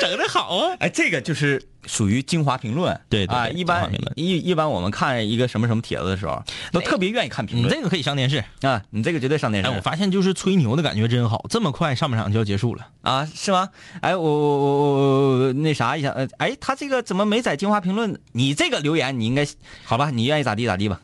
[0.00, 0.76] 整的好啊！
[0.80, 2.92] 哎，这个就是属于精华评论。
[2.92, 8.42] 啊，对对对一般一一般我们看一个什么什么帖子的时候，都特别愿意看评论你这个可以上电视。
[8.62, 8.82] 啊。
[8.90, 12.88] 你这个绝对上电视哎，我发现就是吹牛的感觉真好，这么快上半场就要结束了。
[13.02, 13.68] 啊，是吗？
[14.00, 18.18] 哎，我我我我我那啥一下，呃，哎，他这个怎么没在精华评论？
[18.32, 19.46] 你这个留言你应该
[19.84, 20.10] 好吧？
[20.10, 21.00] 你愿意咋地咋地吧。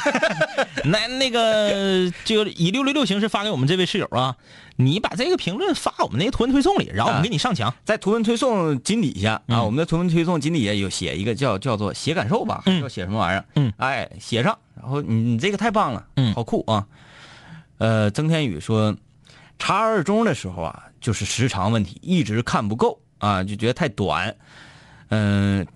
[0.84, 4.36] 那那个就以六六六形式发给我们这位室友啊，
[4.76, 7.72] 你把这个评论发我们那个图文推送里，然后我们给你上墙。
[7.84, 13.44] 在图文推送金底下啊，嗯我们的图文推送金底下有写一个叫叫做写感受吧，嗯叫写什么玩意儿？
[13.56, 16.86] 嗯，哎，写上，然后你你这个太棒了，嗯好酷啊。
[17.78, 18.96] 呃，曾天宇说，
[19.58, 24.34] 查二中的时候啊，就是时长问题，一直看不够啊，就觉得太短。
[25.08, 25.66] 嗯、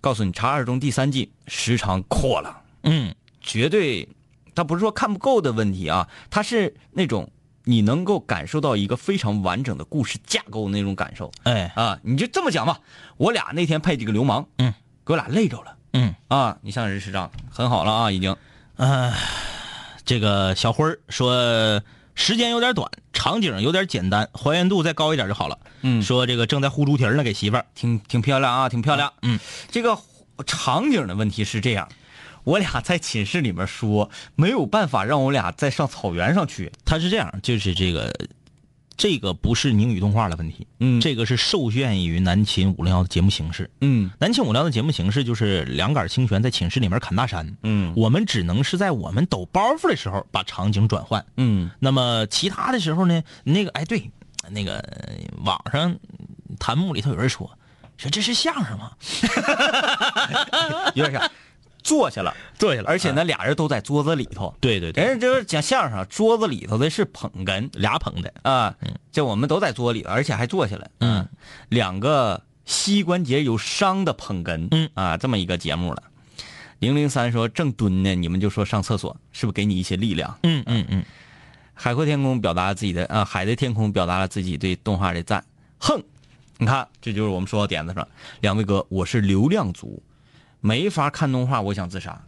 [0.00, 3.12] 告诉你，查二中第三季时长扩了，嗯，
[3.46, 4.08] 绝对，
[4.54, 7.30] 他不是说看不够的问题啊，他是那种
[7.64, 11.30] 你能够感受到一个非常完整的故事架构那种感受。
[11.44, 12.80] 哎，啊，你就这么讲吧。
[13.16, 14.74] 我俩那天配几个流氓，嗯，
[15.06, 16.58] 给我俩累着了嗯，啊。
[16.60, 18.36] 你像人是这样很好了啊，已经。
[18.76, 19.14] 啊
[20.04, 21.82] 这个小辉儿说
[22.14, 25.58] 时间有点短，场景有点简单，还原度再高一点就好了。
[25.82, 27.66] 嗯说这个正在烀猪蹄儿呢，给媳妇儿。
[27.74, 29.12] 挺挺漂亮啊，挺漂亮。
[29.22, 29.38] 嗯，
[29.70, 29.98] 这个
[30.46, 31.88] 场景的问题是这样，
[32.46, 36.70] 我俩在寝室里面说，没有办法让我俩再上草原上去。
[36.84, 38.14] 他是这样，就是这个，
[38.96, 43.68] 这个不是宁宇动画的问题，嗯这个是受限于南秦五零幺的节目形式。
[43.80, 51.26] 嗯南秦五零幺的节目形式就是两杆清泉在寝室里面砍大山，嗯我们只能是在我们抖包袱的时候把场景转换。
[51.36, 54.08] 嗯那么其他的时候呢，那个哎对，
[54.48, 55.96] 那个呃网上
[56.60, 57.50] 弹幕里头有人说
[57.98, 58.92] 说这是相声吗？
[60.94, 61.28] 有点像
[61.86, 64.52] 坐下了，坐下了而且呢，俩人都在桌子里头。
[64.60, 68.74] 对对对，人家就是讲相声，桌子里头的是捧哏俩捧的，啊，
[69.12, 70.90] 这我们都在桌里头，而且还坐下了。
[70.98, 71.28] 嗯，
[71.68, 76.02] 两个膝关节有伤的捧哏，嗯啊，这么一个节目了。
[76.80, 80.36] 零零三说正蹲呢，你们就说上厕所，是不是给你一些力量？
[80.42, 81.04] 嗯嗯嗯，
[81.72, 85.44] 海阔天空表达了自己的啊，海的天空表达了自己对动画的赞。
[85.78, 86.02] 哼，
[86.58, 88.06] 你看，这就是我们说到点子上。
[88.40, 90.02] 两位哥，我是流量族，
[90.66, 92.22] 没法看动画，我想自杀。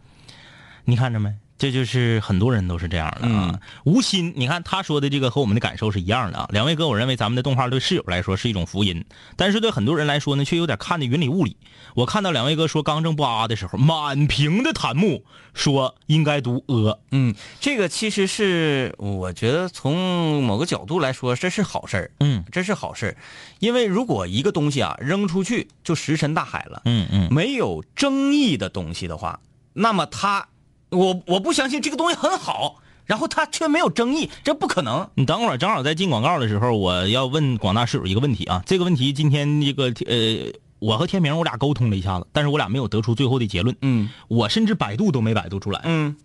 [0.85, 1.35] 你看着没？
[1.59, 3.59] 这就是很多人都是这样的啊。
[3.83, 6.49] 无心，你看他说的这个和我们的感受是一样的啊。
[6.51, 11.57] 两位哥，我认为咱们的动画对室友来说是一种福音，但是对很多人来说呢，却有点看的云里雾里。
[11.95, 16.99] 我看到两位哥说刚正不阿的时候，满屏的弹幕说应该读呃。
[17.11, 22.11] 嗯，这个其实是我觉得从某个角度来说，这是好事儿。
[22.19, 23.17] 嗯，这是好事儿，
[23.59, 29.41] 因为如果一个东西啊扔出去就石沉大海了，嗯嗯，没有争议的东西的话，
[29.73, 30.47] 那么它，
[30.89, 35.07] 我我不相信这个东西很好，然后它却没有争议，这不可能。
[35.15, 38.63] 你等会儿，正好在进广告的时候，我要问广大室友一个问题啊。
[38.65, 43.75] 这个问题今天这个呃，我和天明我俩沟通了一下子，但是我俩没有得出最后的结论。
[43.81, 45.81] 嗯我甚至百度都没百度出来。
[45.83, 46.15] 嗯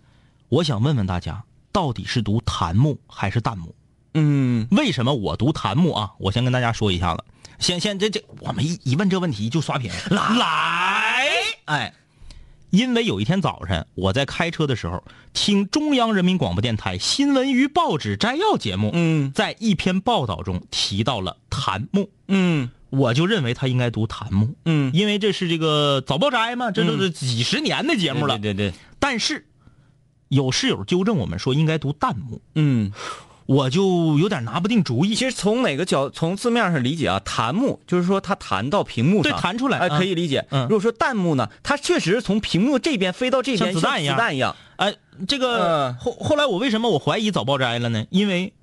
[0.49, 3.75] 我想问问大家，到底是读檀木还是弹幕？
[4.13, 6.11] 嗯为什么我读檀木啊？
[6.17, 7.23] 我先跟大家说一下子。
[7.57, 9.89] 先先这这，我们一一问这问题就刷屏。
[10.09, 11.25] 来，
[11.65, 11.93] 哎，
[12.75, 15.01] 因为有一天早晨我在开车的时候
[15.33, 19.31] 听中央人民广播电台新闻与报纸摘要节目，嗯。
[19.31, 22.69] 在一篇报道中提到了弹幕，嗯。
[22.89, 28.37] 我就认为他应该读弹幕，嗯，因为这是这个早报摘嘛，这都是几十年的节目了。
[28.37, 29.47] 对对对，但是
[30.29, 32.91] 有室友纠正我们说应该读弹幕，嗯。
[33.45, 35.13] 我就有点拿不定主意。
[35.13, 40.45] 其实从哪个角，从字面上理解啊，弹幕就是说它弹到屏幕上，对弹出来哎，啊可以理解。
[40.49, 44.55] 嗯如果说弹幕呢，它确实是从屏幕这边飞到这边，像子弹一样子弹一样。
[44.77, 44.95] 哎，
[45.27, 48.05] 这个嗯后后来我为什么我怀疑早报摘了呢？
[48.09, 48.53] 因为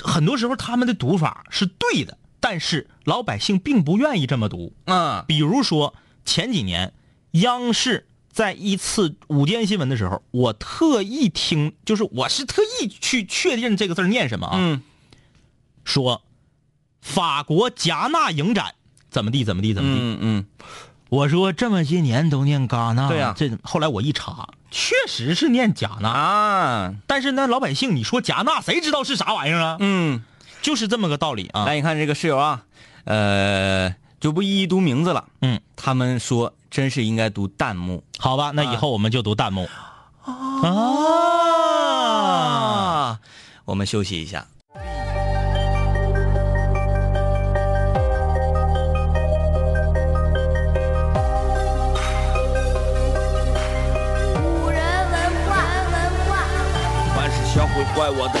[0.00, 4.74] 很多时候他们的读法是对的，但是老百姓并不愿意这么读。
[4.84, 6.92] 啊，比如说前几年
[7.30, 14.56] 央视在一次午间新闻的时候，我特意听，就是我是特意去确认这个字儿念什么啊？
[14.58, 14.82] 嗯
[15.84, 16.22] 说
[17.00, 18.74] 法国戛纳影展
[19.10, 20.00] 怎么地怎么地怎么地。
[20.02, 20.46] 嗯嗯，
[21.10, 29.76] 我说这么些年都念戛纳，对呀这后来我一查，确实是念戛纳，啊，但是呢，老百姓你说戛纳，谁知道是啥玩意儿啊？
[29.78, 30.24] 嗯，
[30.60, 31.66] 就是这么个道理啊。
[31.66, 32.64] 来，你看这个室友啊，
[33.04, 35.28] 呃，就不一一读名字了。
[35.42, 39.68] 嗯，他们说真是应该读弹幕好吧，那以后我们就读弹幕。
[40.24, 40.66] 啊，
[43.12, 43.20] 啊。
[43.64, 44.44] 我们休息一下。
[44.74, 44.80] 古
[54.68, 54.82] 人
[55.12, 55.54] 文化，
[55.92, 55.94] 文
[56.26, 56.34] 化。
[57.14, 58.40] 凡是想毁坏我的，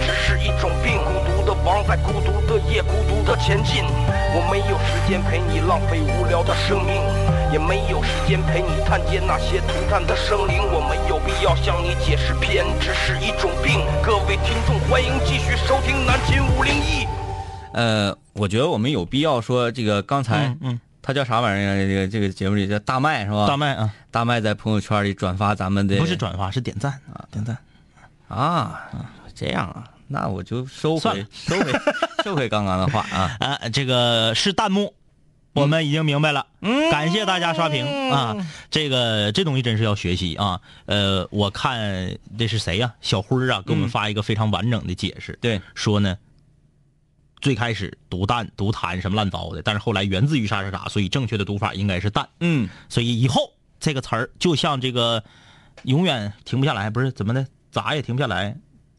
[0.00, 0.98] 执是一种病。
[1.04, 3.84] 孤独的王在孤独的夜，孤独的前进。
[4.34, 7.00] 我没有时间陪你浪费无聊的生命，
[7.52, 10.60] 也没有时间陪你探见那些涂炭的生灵。
[10.60, 13.80] 我没有必要向你解释偏执是一种病。
[14.02, 17.06] 各位听众，欢迎继续收听南秦五零一。
[17.72, 21.76] 呃，我觉得我们有必要说这个刚才嗯嗯，他叫啥玩意儿啊？
[21.76, 23.46] 这个这个节目里叫大麦是吧？
[23.46, 27.56] 大麦啊，大麦在朋友圈里转发咱们的不是转发是点赞啊，点赞。
[28.28, 28.88] 啊，
[29.36, 31.72] 这样啊，那我就收回收回
[32.24, 33.36] 收回刚刚的话啊。
[33.38, 34.94] 啊，这个是弹幕，
[35.52, 36.46] 我们已经明白了。
[36.62, 38.34] 嗯感谢大家刷屏啊！
[38.70, 40.60] 这个这东西真是要学习啊。
[40.86, 45.38] 呃，我看这是谁呀、小辉儿啊，给我们发一个非常完整的解释。
[45.40, 46.16] 对，说呢，
[47.40, 52.26] 最开始读弹读弹什么烂糟的，但是后来源自于啥啥啥，所以正确的读法应该是弹。
[52.40, 55.22] 嗯，所以以后这个词儿就像这个
[55.82, 58.56] 永远停不下来，不是怎么的，咋也停不下来，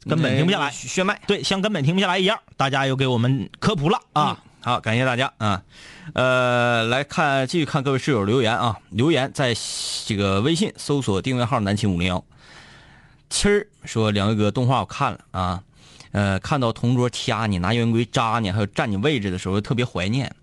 [0.07, 0.71] 根本停不下来。
[0.71, 2.39] 血脉对，像根本停不下来一样。
[2.55, 4.41] 大家又给我们科普了啊！
[4.61, 5.61] 好，感谢大家啊。
[6.13, 9.53] 呃，来看继续看各位室友留言啊，留言在
[10.05, 12.23] 这个微信搜索订阅号南秦五零幺。
[13.29, 15.61] 七儿说两位哥动画我看了啊，
[16.11, 20.33] 呃，看到同桌掐你、拿圆规扎你，还有占你位置的时候特别怀念。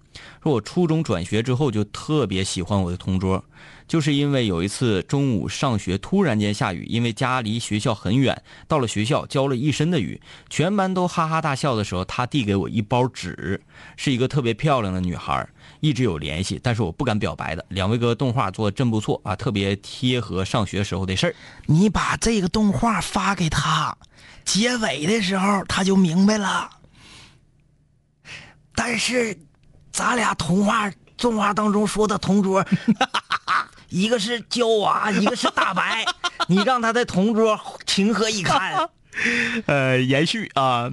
[0.42, 3.42] 说我初中转学之后就特别喜欢我的同桌，
[3.86, 13.60] 就是因为有一次中午上学突然间下雨，因为家离学校很远，到了学校浇了一身的雨，全班都哈哈大笑的时候，他递给我一包纸，
[13.96, 15.46] 是一个特别漂亮的女孩，
[15.80, 17.64] 一直有联系，但是我不敢表白的。
[17.68, 21.34] 两位哥动画做的真不错啊，特别贴合上学时候的事儿。
[21.66, 23.96] 你把这个动画发给他，
[24.44, 26.70] 结尾的时候他就明白了。
[28.74, 29.38] 但是，
[29.92, 32.66] 咱俩童话动画当中说的同桌，
[33.94, 36.04] 一个是娇娃，一个是大白，
[36.48, 38.90] 你让他的同桌情何以堪？
[39.66, 40.90] 呃，延续啊，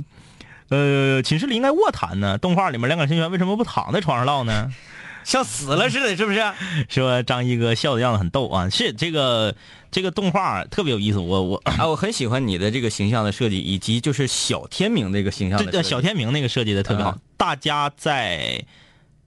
[0.70, 2.38] 呃，寝室里应该卧谈呢。
[2.38, 4.72] 动画里面两杆清泉为什么不躺在床上唠呢？
[5.26, 6.44] 像死了似的，是不是？
[6.90, 9.56] 说张一哥笑的样子很逗啊，是这个
[9.92, 17.12] 这个动画特别有意思，我我 啊，我很喜欢你的这个形象的设计，以及就是小天明这个形象的小天明那个设计的特别好。
[17.12, 18.64] 嗯大家在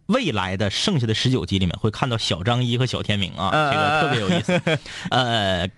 [0.07, 4.79] 未来的剩下的十九集里面会看到小张一和小天明啊，嗯这个特别有意思。
[5.11, 5.69] 呃，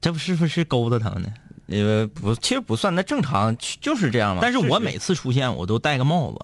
[0.00, 1.28] 这不是不是勾搭他们呢？
[1.68, 4.40] 呃，不，其实不算，那正常就是这样嘛。
[4.40, 6.38] 但是我每次出现我都戴个帽子，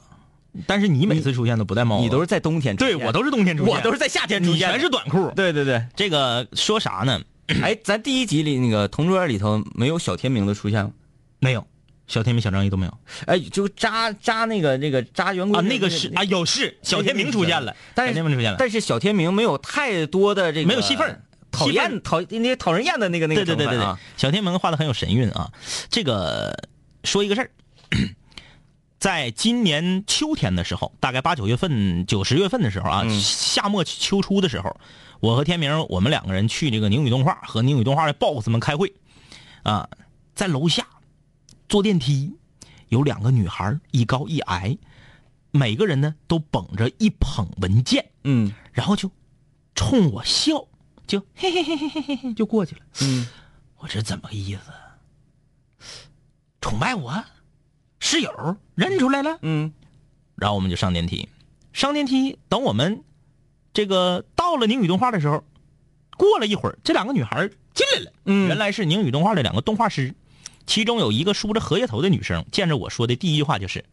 [0.67, 5.33] 但是你每次出现都不戴帽子，你都是在冬天出对，我都是冬天出现，我都是在夏天出现的，全是短裤。
[5.35, 5.83] 对对对。
[5.97, 7.21] 这个说啥呢？
[7.63, 10.91] 哎，咱第一集里那个同桌里头没有小天明的出现吗？
[11.39, 11.67] 没有，
[12.07, 12.99] 小天明、小张一都没有。
[13.27, 15.63] 哎，就扎扎那个那个扎圆规啊。
[15.63, 23.97] 那个是啊，有是小天明出现了，但是小天明出现了，但是小天明没有太多的这个没有戏份讨厌讨那讨人厌的那个那个对对对对对。
[24.17, 25.51] 小天明画的很有神韵啊。
[25.89, 26.69] 这个
[27.05, 27.51] 说一个事儿，
[29.01, 33.21] 在今年秋天的时候，大概八九月份、九十月份的时候啊，嗯。
[33.21, 34.77] 夏末秋初的时候，
[35.21, 38.93] 我和天明我们两个人去这个宁宇动画和宁宇动画的 boss 们开会。
[39.63, 39.89] 啊，
[40.35, 40.87] 在楼下
[41.75, 42.33] 坐电梯，
[42.87, 44.79] 有两个女孩，一高一矮，
[45.51, 49.11] 每个人呢都捧着一捧文件，嗯然后就
[49.75, 50.69] 冲我笑，
[51.05, 52.83] 就嘿嘿嘿嘿嘿嘿嘿就过去了。
[53.03, 53.27] 嗯，
[53.79, 54.61] 我这怎么个意思？
[56.61, 57.25] 崇拜我？
[57.99, 59.37] 室友认出来了？
[59.43, 59.73] 嗯
[60.37, 61.29] 然后我们就上电梯，
[61.73, 63.03] 上电梯，等我们
[63.73, 65.43] 这个到了宁宇动画的时候，
[66.17, 68.13] 过了一会儿，这两个女孩进来了。
[68.27, 70.15] 嗯原来是宁宇动画的两个动画师，
[70.67, 73.85] 其中有一个梳着荷叶头的女生，见着我说的第一句话就是：“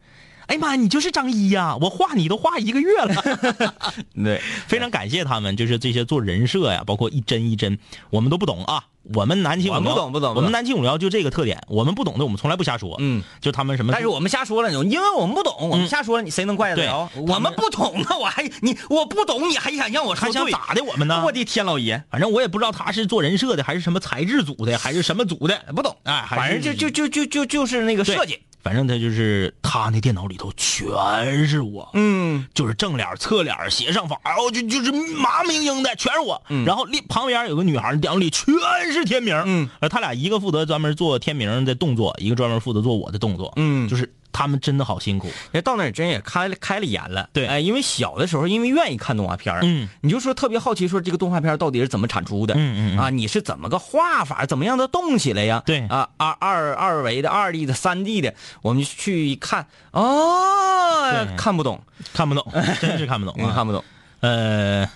[0.46, 3.22] 哎呀妈，你就是张一呀、我画你都画一个月了。
[4.14, 7.78] ”对，非常感谢他们，就是这些做人设呀，包括一帧一帧，
[8.10, 8.84] 我们都不懂啊。
[9.14, 12.94] 我们南青五我们聊不懂不懂我们南青五聊就这个特点，我们不懂的我们从来不瞎说。
[13.00, 17.10] 嗯，就他们什么，但是我们瞎说了，因为我们不懂，我们瞎说了，你谁能怪得了？
[17.16, 20.26] 我们不懂，那我还你我不懂，你还想让我说？
[20.26, 21.20] 还想咋的我们呢？
[21.24, 36.40] 我的天老爷，反正我也不知道他是做人设的，还是什么材质组的，还是什么组的，不懂，哎，反正就就就就就就是那个设计，反正他就是他那电脑里头全是我，嗯就是正脸、侧脸、斜上方，哎呦就就是麻明英的，全是我。
[36.64, 38.46] 然后另旁边有个女孩，电脑里全
[38.92, 39.34] 是天明。
[39.44, 43.52] 嗯，呃，他俩一个负责专门做天明的动作，一个专门负责做我的动作。
[43.56, 45.30] 嗯就是他们真的好辛苦。
[45.52, 47.28] 哎，到那儿真也开了开了眼了。
[47.32, 52.54] 对哎，因为小的时候，因为愿意看动画片儿嗯，你就说特别好奇，说这个动画片到底是怎么产出的？
[52.54, 55.62] 嗯嗯嗯啊，你是怎么个画法，怎么样的动起来呀？
[55.66, 61.80] 对啊，二二二维的、二 D 的、三 D 的，我们去一看，哦，看不懂，
[62.12, 62.46] 看不懂，
[62.80, 63.34] 真是看不懂！
[63.52, 63.84] 看不懂。
[64.20, 64.88] 呃，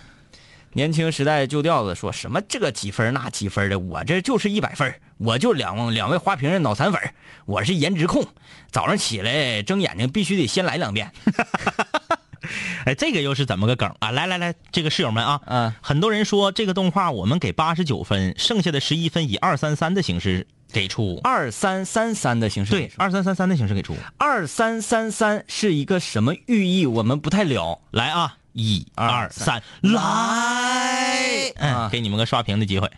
[0.73, 7.01] 年轻时代旧调子说什么这个几分那几分的，我这就是一百分儿，我就两两位花瓶的脑残粉
[7.47, 8.27] 我是颜值控，
[8.71, 11.11] 早上起来睁眼睛必须得先来两遍。
[12.85, 14.13] 哎，这个又是怎么个梗啊？
[14.13, 21.21] 来来来，这个室友们啊，嗯很多人说这个动画我们给八十九分，剩下的十一分以二三三的形式给出。
[21.25, 23.97] 二三三三的形式，对，二三三三的形式给出。
[24.19, 26.87] 二三三三是一个什么寓意？
[26.87, 27.81] 我们不太了。
[27.91, 31.53] 来啊，一二二三三，来！
[31.57, 32.89] 啊嗯，给你们个刷屏的机会。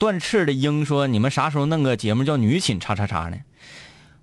[0.00, 3.36] 断翅的鹰说：“你们啥时候弄个节目叫女寝叉叉叉呢？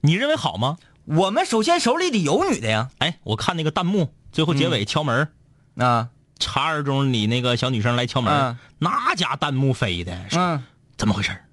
[0.02, 0.80] 你认为好吗？
[1.06, 2.90] 我们首先手里得有女的呀。
[2.98, 5.30] 哎，我看那个弹幕，最后结尾敲门，
[5.78, 6.10] 啊，
[6.40, 8.58] 查二中里那个小女生来敲门，嗯。
[8.80, 10.64] 那家弹幕飞的，说嗯。
[10.98, 11.30] 怎么回事？
[11.30, 11.44] 儿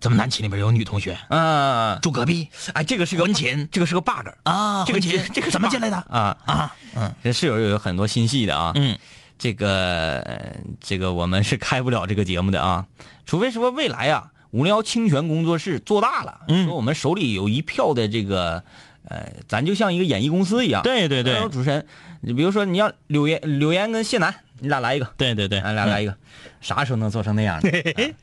[0.00, 1.16] 怎么南寝里边有女同学？
[1.30, 2.48] 嗯，住隔壁？
[2.74, 3.68] 哎，这个是个婚寝？
[3.70, 4.84] 这个是个 bug 啊？
[4.84, 5.24] 这个婚寝？
[5.32, 5.96] 这个怎么进来的？
[5.96, 6.36] 啊。
[6.44, 6.76] 啊？
[6.96, 7.14] 嗯。
[7.22, 8.72] 这室友有很多心细的啊。
[8.74, 8.98] 嗯，
[9.38, 12.86] 这个呃这个我们是开不了这个节目的啊，
[13.26, 18.62] 除非说未来啊，无聊清泉工作室做大了，嗯说我们手里有一票的这个，
[19.08, 21.86] 呃，咱就像一个演艺公司一样，对对对还有主持人，
[22.20, 26.16] 你比如说你要柳岩、柳岩跟谢楠你俩来一个，对对对，咱俩来一个，
[26.62, 27.70] 啥时候能做成那样呢？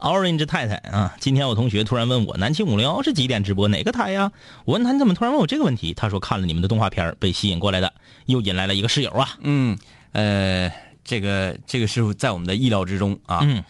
[0.00, 4.30] Orange 太太啊，今天我同学突然问我南青五零幺是几点直播哪个台呀？
[4.64, 5.94] 我问他你怎么突然问我这个问题？
[5.94, 7.92] 他说看了你们的动画片儿被吸引过来的，
[8.26, 9.30] 又引来了一个室友啊。
[9.40, 9.78] 嗯，
[10.14, 10.72] 呃，
[11.04, 13.40] 这个这个是在我们的意料之中啊。
[13.42, 13.62] 嗯，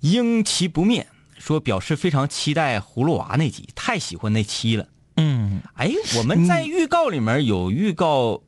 [0.00, 1.06] 英其不灭
[1.38, 4.86] 说表示非常期待葫芦娃那集，太喜欢那期了。
[5.16, 8.42] 嗯，哎，我们在预告里面有预告，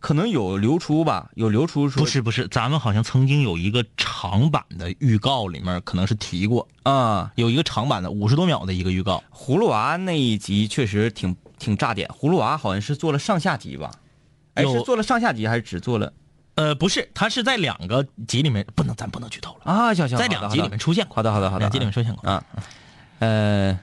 [0.00, 9.22] 可能有流出吧，有流出说不是不是，咱们好像曾经有一个长版的预告里面可能是提过，啊、有一个长版的五十多秒的一个预告。
[9.32, 12.08] 葫芦娃那一集确实挺挺炸点。
[12.08, 13.92] 葫芦娃好像是做了上下集吧？
[14.54, 16.12] 哎，是做了上下集还是只做了
[16.56, 19.94] 呃，不是，他是在两个集里面，不能咱不能剧透了，啊？
[19.94, 22.30] 行行，在两集里面出现过，好的好的好的，两集里面出现过。
[22.30, 22.44] 啊，
[23.18, 23.78] 呃，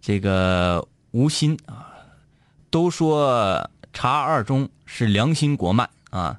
[0.00, 1.90] 这个吴昕啊，
[2.70, 3.56] 都说
[3.92, 6.38] 《茶二中》是良心国漫啊。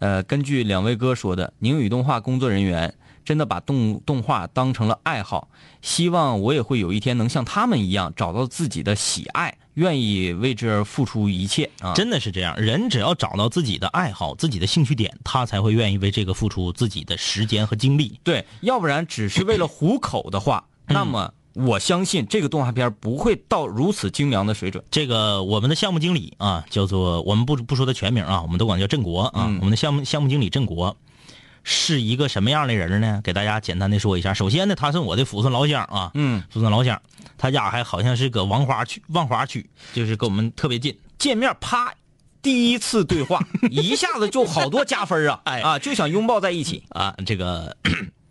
[0.00, 2.92] 呃，根据两位哥说的，宁宇动画工作人员
[3.24, 5.48] 真的把动动画当成了爱好，
[5.80, 11.92] 希望我也会有一天能像他们一样找到自己的喜爱，愿意为之付出一切啊。
[11.94, 18.18] 真的是这样，人只要找到自己的爱好、自己的兴趣点，他才会愿意为这个付出自己的时间和精力。
[18.24, 24.82] 对，要不然只是为了糊口的话， 那么我相信这个动画片不会到如此精良的水准。
[24.90, 29.46] 这个我们的项目经理啊，叫做我们不不说他全名啊，我们都管叫振国啊。
[29.46, 30.96] 嗯我们的项目项目经理振国
[31.64, 33.20] 是一个什么样的人呢？
[33.24, 34.32] 给大家简单的说一下。
[34.34, 37.00] 首先呢，他是我的抚顺老乡啊，嗯，抚顺老乡，
[37.38, 40.96] 他家还好像是搁王华区，万华区，就是跟我们特别近。
[41.18, 41.94] 见面啪，
[42.42, 45.40] 第一次对话， 一下子就好多加分啊！
[45.44, 46.84] 哎啊，就想拥抱在一起。
[46.90, 47.74] 啊，这个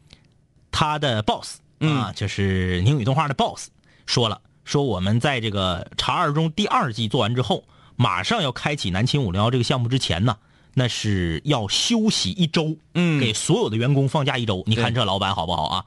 [0.71, 3.69] 他的 boss 嗯啊，就是宁宇动画的 boss
[4.05, 7.63] 说了，说我们在这个《茶二中》第二季做完之后，
[7.95, 10.37] 马上要开启南秦五零幺这个项目之前呢，
[10.73, 14.63] 那是要休息一周，嗯给所有的员工放假一周。
[14.65, 15.85] 你看这老板好不好啊？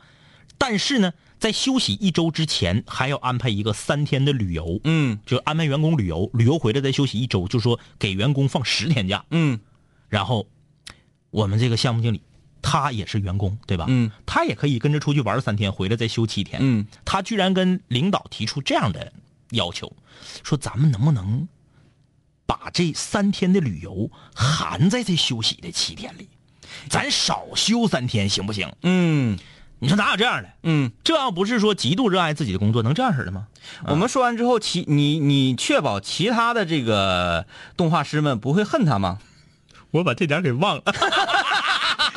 [0.58, 9.24] 但是呢，在休息一周之前，还要安排一个三天的旅游，嗯就安排员工旅游，旅游回来再休息一周，就说给员工放十天假。
[9.30, 9.60] 嗯
[10.08, 10.46] 然后
[11.30, 12.22] 我们这个项目经理
[12.62, 13.84] 他也是员工，对吧？
[13.88, 16.58] 嗯，他也可以跟着出去玩三天，回来再休七天。
[16.62, 19.12] 嗯，他居然跟领导提出这样的
[19.50, 19.92] 要求，
[20.42, 21.46] 说咱们能不能
[22.46, 26.28] 把这三天的旅游含在这休息的七天里，
[26.88, 28.72] 咱少休三天行不行？
[28.82, 29.38] 嗯
[29.78, 30.48] 你说哪有这样的？
[30.62, 30.90] 嗯。
[31.04, 33.46] 这要不是说极度热爱自己的工作，能这样式的吗？
[33.86, 39.18] 我们说完之后，其你你确保其他的这个动画师们不会恨他吗？
[39.90, 40.82] 我把这点给忘了。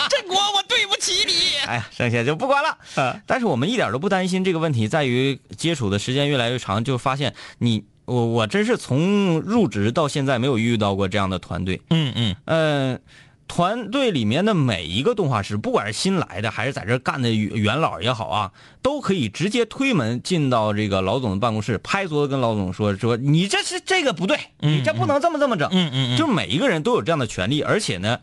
[0.09, 1.34] 振国，我对不起你。
[1.67, 2.77] 哎呀，剩下就不管了。
[2.95, 11.82] 啊但是我们一点都不担心这个问题，在于接触的时间越来越长，就发现你我我真是从入职到现在没有遇到过这样的团队。
[11.89, 13.01] 嗯嗯，嗯，
[13.47, 18.51] 团队里面的每一个动画师，不管是新来的还是在这干的元元老也好啊，
[18.82, 25.70] 都可以直接推门进到这个老总的办公室，拍桌子跟老总说说你这是这个不对，你这不能这么这么整。
[25.72, 28.20] 嗯嗯嗯就每一个人都有这样的权利，而且呢，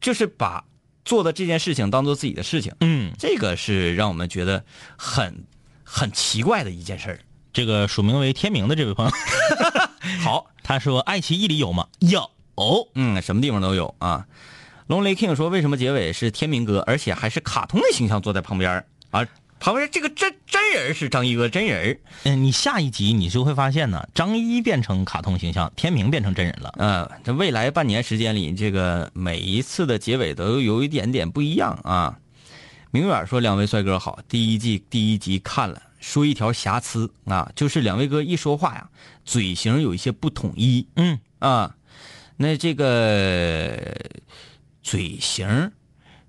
[0.00, 0.64] 就是把
[1.04, 4.64] 做的这件事情当做自己的事情，嗯，这个是让我们觉得
[4.96, 5.44] 很
[5.82, 7.20] 很奇怪的一件事儿。
[7.52, 9.12] 这个署名为天明的这位朋友，
[10.22, 11.86] 好，他说爱奇艺里有吗？
[12.00, 12.30] 有。
[12.94, 14.26] 嗯，什么地方都有啊。
[14.88, 19.26] 龙雷 king 说，为什么结尾是天明哥，而且还是卡通的形象坐在旁边儿啊？
[19.60, 26.72] 旁边这个真真人是张一哥真人嗯，你下一集你就会发现呢，张一变成卡通形象，天明变成真人了。
[26.78, 32.16] 嗯，这未来半年时间里，这个每一次的结尾都有一点点不一样啊。
[32.90, 38.88] 明远说：“两位帅哥好，第一季第一集看了，说一条瑕疵啊，就是两位哥一说话呀，
[39.24, 41.74] 嘴型有一些不统一嗯，啊。
[42.40, 43.96] 那这个
[44.80, 45.72] 嘴型，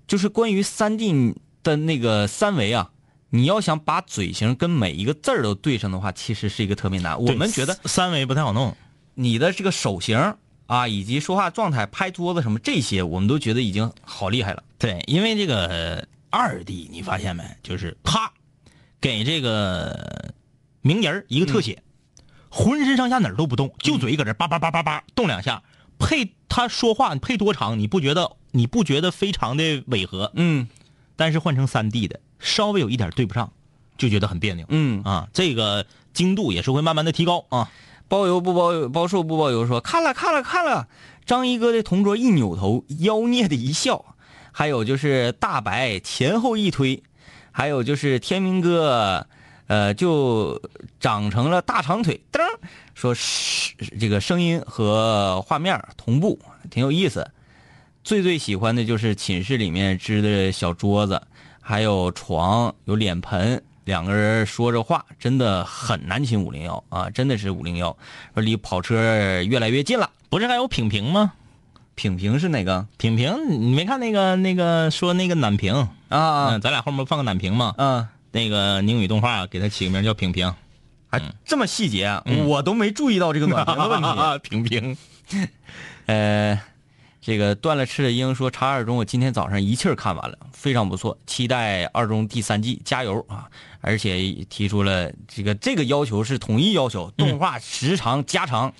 [0.08, 2.90] 就是关于三 D 的那个三维啊，
[3.30, 7.20] 你要想把嘴型跟每一个字儿都对上的话，其实是一个特别难。
[7.22, 8.76] 我们觉得三维不太好弄。
[9.14, 10.34] 你的这个手型
[10.66, 14.64] 啊，以及说话状态、拍桌子什么这些，我们都觉得已经好厉害了。
[14.78, 18.32] 对，因为这个二 D 你发现没，就是啪，
[19.00, 20.32] 给这个
[20.82, 21.82] 名人儿一个特写，
[22.50, 25.62] 浑身上下哪儿都不动，就嘴搁这叭叭叭叭叭动两下，
[25.98, 30.32] 配他说话配多长，你不觉得你不觉得非常的违和？
[30.34, 30.68] 嗯
[31.16, 33.52] 但是换成三 D 的，稍微有一点对不上，
[33.98, 34.64] 就觉得很别扭。
[34.70, 37.70] 嗯，啊，这个精度也是会慢慢的提高啊。
[38.08, 40.88] 包邮不包邮，包售不包邮说看了看了看了。
[41.26, 44.16] 张一哥的同桌一扭头，妖孽的一笑。
[44.50, 47.04] 还有就是大白前后一推，
[47.52, 49.26] 还有就是天明哥，
[49.66, 50.60] 呃，就
[50.98, 52.40] 长成了大长腿，噔，
[52.94, 56.38] 说是这个声音和画面同步，
[56.70, 57.28] 挺有意思。
[58.02, 61.20] 最最喜欢的就是寝室里面支的小桌子，
[61.60, 67.94] 还有床，有脸盆，两个人说着话，真的很南秦五零幺啊，真的是五零幺，
[68.34, 70.10] 说离跑车越来越近了。
[70.30, 71.32] 不是还有品评吗？
[72.00, 72.86] 品评是哪个？
[72.96, 75.74] 品评，你没看那个那个说那个暖评
[76.08, 78.08] 啊嗯，咱俩后面放个暖评嘛，啊？
[78.32, 80.50] 那个宁宇动画给他起个名叫品评，
[81.10, 82.48] 还这么细节啊，嗯。
[82.48, 84.08] 我都没注意到这个暖评的问题。
[84.48, 84.96] 品评，
[86.06, 86.58] 呃，
[87.20, 93.46] 这个断了翅的鹰说，《查二中》我今天早上一气儿看完了，非常不错，期待二中第三季，加油啊！
[93.82, 98.72] 而且提出了这个这个要求是统一要求，动画时长加长。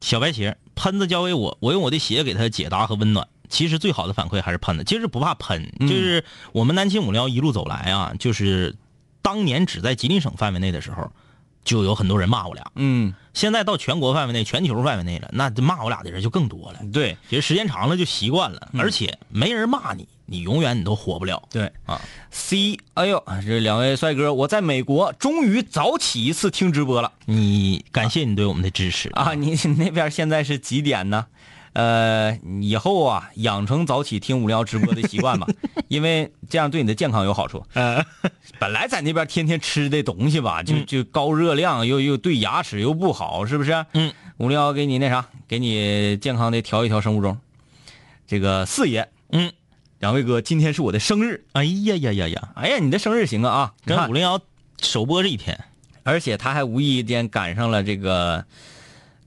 [0.00, 3.26] 小白鞋，喷子交给我，我用我的鞋给他解答和温暖。
[3.48, 8.74] 其实最好的反馈还是喷子，其实不怕喷，就是我们南秦五零幺一路走来啊，就是
[9.20, 11.12] 当年只在吉林省范围内的时候，
[11.62, 12.64] 就有很多人骂我俩。
[12.76, 16.80] 嗯，现在到全国范围内、全球范围内了，那骂我俩的人就更多了。
[16.92, 21.40] 对其实时间长了就习惯了，而且没人骂你，你永远你都火不了。
[21.50, 22.00] 对啊。
[22.30, 29.34] C，哎呦，这两位帅哥，我在美国终于早起一次听直播了你感谢你对我们的支持啊！
[29.34, 31.26] 你你 那边现在是几点呢？
[31.74, 35.46] 呃，以后啊，养成早起听五零幺直播的习惯吧，
[35.88, 37.64] 因为这样对你的健康有好处。
[38.58, 43.86] 本来在那边天天吃的东西吧，就就高热量，又又对牙齿又不好，是不是？
[43.94, 47.38] 嗯，五零幺给你那啥，给你健康的调一调生物钟。
[48.26, 49.50] 这个四爷，嗯，
[50.02, 51.44] 两位哥，今天是我的生日。
[51.52, 53.74] 哎呀呀呀呀，哎呀，你的生日行啊啊！
[53.84, 54.40] 跟五零幺
[54.80, 55.56] 首播这一天，
[56.02, 58.44] 而且他还无意间赶上了这个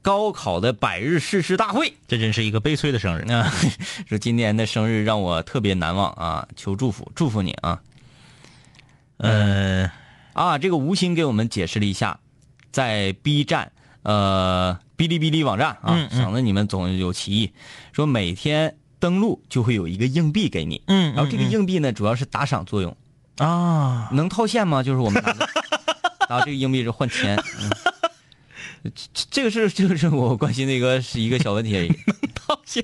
[0.02, 1.94] 高考的百日誓师大会。
[2.10, 3.22] 这真是一个悲催的生日。
[3.32, 3.50] 啊，
[4.10, 7.82] 说今年的生日让我特别难忘啊，求祝福，祝福你啊！
[9.16, 9.90] 呃，
[10.34, 12.20] 啊，这个吴昕给我们解释了一下，
[12.74, 13.72] 在 B 站、
[14.04, 17.54] 呃哔哩哔哩网站啊，嗯嗯省得你们总有歧义，
[17.94, 22.96] 说每天登录就会有一个硬币给你，嗯然后这个硬币呢主要是打赏作用，
[23.38, 24.82] 啊，能套现吗？
[24.82, 25.50] 就是我们 拿的，
[26.30, 27.72] 然后这个硬币是换钱，嗯。
[28.84, 31.92] 这这个是这个是我关心的一个是一个小问题而已
[32.40, 32.84] 好像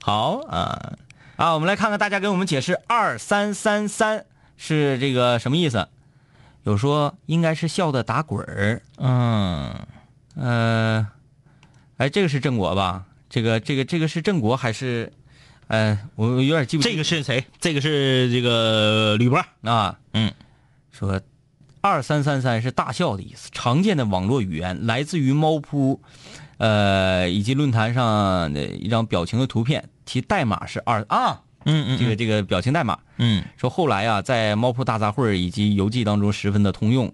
[0.00, 0.96] 好啊，
[1.34, 1.54] 啊。
[1.54, 4.26] 我们来看看大家给我们解释二三三三
[4.56, 5.88] 是这个什么意思？
[6.62, 9.86] 有说应该是笑的打滚儿，嗯，
[10.36, 11.08] 呃，
[11.96, 13.04] 哎，这个是郑国吧？
[13.28, 15.12] 这个这个这个是郑国还是？
[15.74, 17.44] 呃，我我有点记不这个是谁？
[17.60, 19.44] 这个是这个吕波。
[19.62, 20.32] 啊，嗯，
[20.92, 21.20] 说
[21.80, 26.00] 二三三三是大笑的意思，常见的网络语言来自于猫扑，
[26.58, 32.96] 呃，以及论坛上的一张表情的图片，其代码是二啊，嗯嗯，这个这个表情代码。
[33.16, 37.12] 嗯说后来啊，在猫扑大杂烩以及游记当中十分的通用。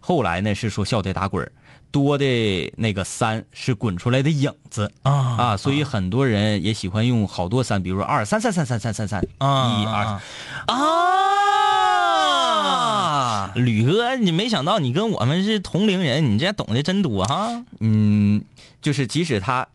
[0.00, 1.52] 后来呢是说笑得打滚儿，
[1.92, 10.20] 多的那个三是滚出来的影子啊啊，所以很多人也喜欢用好多三，比如说二三三三三三三三，啊一二
[10.74, 11.12] 啊！
[13.54, 17.62] 吕哥，你没想到你跟我们是同龄人，你这懂得真多哈。
[17.80, 18.42] 嗯，
[18.80, 19.68] 就是即使他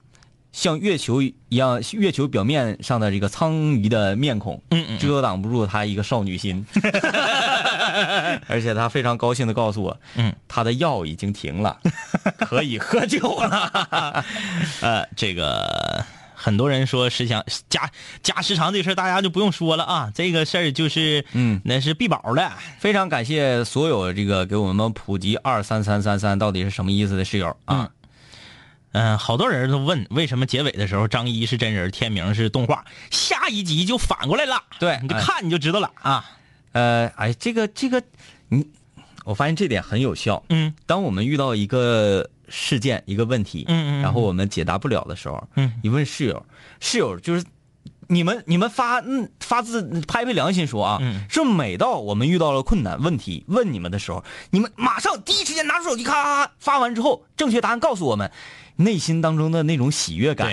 [0.58, 6.66] 像月球一样，月球表面上的这个苍夷的面孔，嗯嗯遮挡不住她一个少女心。
[8.50, 11.78] 而且她非常高兴的告诉我，嗯，他的药已经停了，
[12.42, 14.26] 可以喝酒了。
[14.82, 16.04] 呃，这个
[16.34, 17.92] 很多人说时长加
[18.24, 20.12] 加时长这事儿，大家就不用说了啊。
[20.16, 22.52] 这个事儿就是，嗯，那是必保的。
[22.80, 27.84] 非常感谢所有这个给我们普及二三三三三到底是什么意思的室友啊。
[27.84, 27.90] 嗯、
[29.18, 34.64] 好多人都问为什么结尾的时候张一是真人，天明是动画，下一集就反过来了。
[34.80, 36.26] 对你就哎看你就知道了啊。
[36.74, 38.02] 呃，哎，这个这个，
[38.50, 38.68] 你，
[39.26, 40.44] 我发现这点很有效。
[40.50, 46.46] 嗯当我们遇到一个事件、一个问题，嗯嗯嗯然后我们解答不了的时候，嗯，你问室友，
[46.80, 47.44] 室友就是
[48.08, 58.32] 你们你们发嗯发自拍拍良心说啊，嗯是每到我们遇到了困难问题问你们的时候，你们马上第一时间拿出手机咔咔咔发完之后，正确答案告诉我们，
[58.78, 60.48] 内心当中的那种喜悦感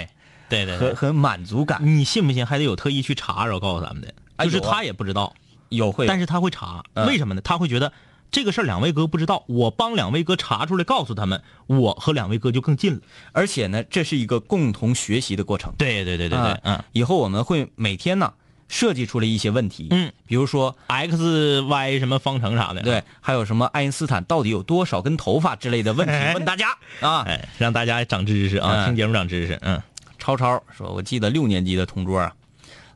[0.49, 5.33] 对对对对，和和满足感，你信不信还得有特意去查，然后告诉咱们的，就是他也不知道，
[5.69, 7.07] 有会但是他会查，嗯。
[7.07, 7.41] 为什么呢？
[7.41, 7.93] 他会觉得
[8.31, 13.01] 这个事儿两位哥不知道，我帮两位哥查出来，告诉他们，我和两位哥就更近了。
[13.33, 15.73] 而且呢，这是一个共同学习的过程。
[15.79, 16.85] 对对对对对啊，嗯。
[16.93, 18.33] 以后我们会每天呢
[18.69, 26.71] 设计出了一些问题，嗯，比如说，x y 什么方程啥的，对，还有什么爱因斯坦到底有多少根头发之类的问题问大家。
[27.01, 27.23] 啊。
[27.23, 28.87] 哎，让大家长知识啊，嗯。
[28.87, 29.81] 听节目长知识，嗯。
[30.19, 32.33] 超超说，我记得六年级的同桌啊，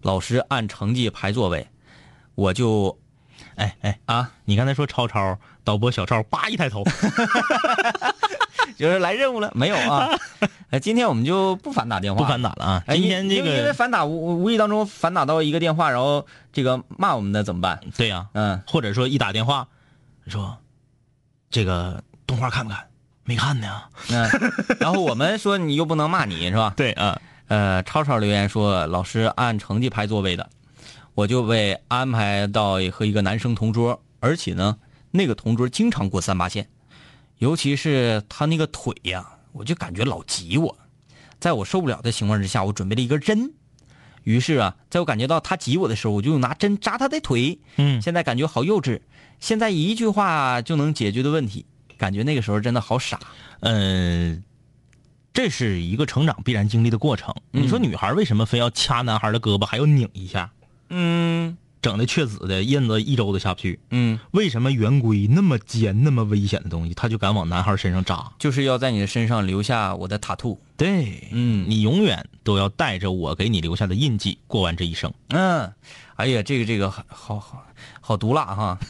[0.03, 1.69] 老师按成绩排座位，
[2.35, 2.99] 我就
[3.57, 6.83] 哎哎，啊，你刚才说超超，导播小超，叭一抬头，
[8.77, 10.09] 就是来任务了，没有啊？
[10.71, 12.83] 哎，今天我们就不反打电话，不反打了啊！
[12.87, 12.97] 哎。
[12.97, 17.81] 今天这因为因为反打无无意当中反打到一个电话，然后这个骂我们的怎么办？
[17.97, 19.67] 对呀、嗯，或者说一打电话
[20.27, 20.59] 说
[21.51, 22.85] 这个动画看不看？
[23.25, 23.83] 没看呢。
[24.11, 24.29] 嗯，
[24.79, 26.73] 然后我们说你又不能骂你是吧？
[26.77, 30.49] 对啊，呃，超超留言说老师按成绩排座位的，
[31.15, 34.77] 我就被安排到和一个男生同桌，而且呢，
[35.11, 36.69] 那个同桌经常过三八线，
[37.39, 40.77] 尤其是他那个腿呀、我就感觉老挤我，
[41.41, 43.53] 在我受不了的情况之下，我准备了一根针。
[44.25, 47.59] 于是啊，在我感觉到他挤我的时候，我就拿针扎他的腿。
[47.77, 49.01] 嗯现在感觉好幼稚，
[49.41, 51.65] 现在一句话就能解决的问题，
[51.97, 53.19] 感觉那个时候真的好傻。
[53.61, 54.43] 嗯、
[55.33, 57.35] 这是一个成长必然经历的过程。
[57.53, 60.51] 嗯你说女孩为什么非要掐男孩的胳膊，还要拧一下，
[60.91, 63.79] 嗯整的确子的，印子一周都下不去？
[63.91, 68.33] 嗯，为什么圆规那么尖、那么危险的东西，他就敢往男孩身上扎？
[68.39, 70.61] 就是要在你的身上留下我的塔兔。
[70.77, 75.13] 对，嗯你永远都要带着我给你留下的印记过完这一生。
[75.29, 75.73] 嗯，
[76.17, 77.67] 哎呀，这个这个好好好
[78.01, 78.79] 好毒辣哈！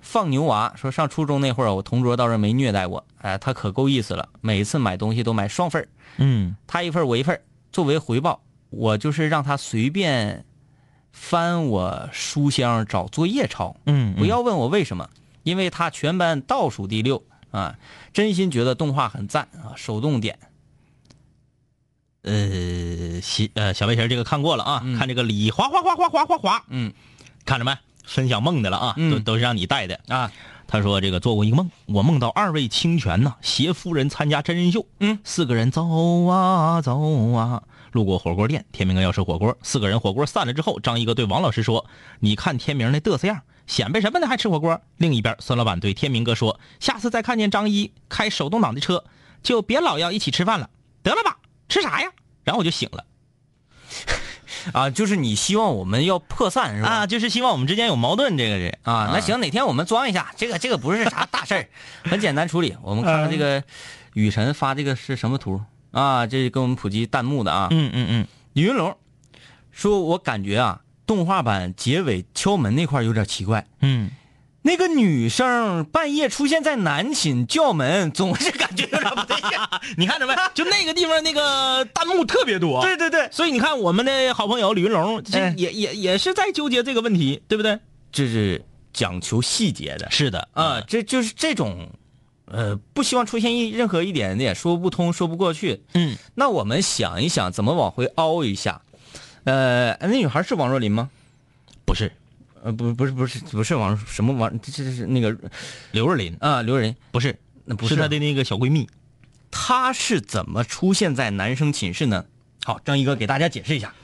[0.00, 5.88] 放牛娃说，上初中那会儿，我同桌倒是没虐待我，哎，他可够意思了，每次买东西都买双份儿
[6.18, 7.42] 嗯他一份儿我一份儿
[7.72, 8.40] 作为回报，
[8.70, 10.44] 我就是让他随便
[11.18, 15.08] 翻我书箱找作业抄，嗯，不要问我为什么，
[15.42, 17.76] 因为他全班倒数第六啊，
[18.12, 20.38] 真心觉得动画很赞啊，手动点，
[22.22, 24.96] 呃，小呃小背心儿这个看过了啊，嗯。
[24.96, 26.92] 看这个李哗哗哗哗哗哗哗，嗯。
[27.44, 27.76] 看着没？
[28.04, 29.10] 分享梦的了啊，嗯。
[29.10, 29.98] 都都是让你带的。
[30.06, 30.30] 啊，
[30.68, 41.86] 他说这个做过一个梦，我梦到二位清泉呐携夫人参加真人秀，嗯，四个人走啊走啊，路过火锅店，天明哥要吃火锅，四个人火锅散了之后，张一哥对王老师说
[42.20, 44.26] ：“你看天明那嘚瑟样，显摆什么呢？
[44.26, 49.04] 还吃火锅？”另一边，孙老板对天明哥说：“下次再看见张一开手动挡的车，
[49.42, 50.68] 就别老要一起吃饭了，
[51.02, 52.10] 得了吧，吃啥呀？”
[52.44, 53.04] 然后我就醒了
[54.72, 56.88] 啊，就是你希望我们要破散是吧？
[56.88, 61.68] 啊，就是希望我们之间有矛盾，这个是啊，那行，哪天我们装一下，这个这个不是啥大事儿，
[62.04, 62.76] 很简单处理。
[62.82, 63.62] 我们看看这个
[64.14, 65.60] 雨辰发这个是什么图
[65.90, 66.26] 啊？
[66.26, 67.68] 这是给我们普及弹幕的啊。
[67.70, 68.96] 嗯嗯嗯，李云龙
[69.70, 73.66] 说，我感觉啊，动画版结尾敲门那块有点奇怪。
[73.80, 74.10] 嗯，
[74.62, 79.50] 那个女生半夜出现在男寝叫门，总是感觉有点不对劲。
[79.96, 80.34] 你看着没？
[80.54, 87.78] 就那个地方那个弹幕特别多，对对对，所以你看，我们的好朋友李云龙，这哎也也也是在纠结这个问题，对不对？
[88.10, 90.10] 这是讲求细节的。
[90.10, 91.90] 是的啊，这就是这种，
[92.46, 95.82] 呃，不希望出现一任何一点点说不通、说不过去。
[95.94, 98.82] 嗯，那我们想一想，怎么往回凹一下？
[99.44, 101.10] 呃，那女孩是王若琳吗？
[101.84, 102.10] 不是
[102.62, 104.50] 呃，不，不是，不是，不是王什么王？
[104.60, 105.36] 这这是那个
[105.92, 108.88] 刘若琳，啊，刘若琳，不是，那不是是她的那个小闺蜜。
[109.50, 112.24] 她是怎么出现在男生寝室呢？
[112.64, 113.94] 好，张一哥给大家解释一下。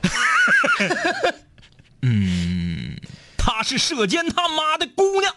[2.01, 2.97] 嗯
[3.37, 5.33] 她是射箭他妈的姑娘，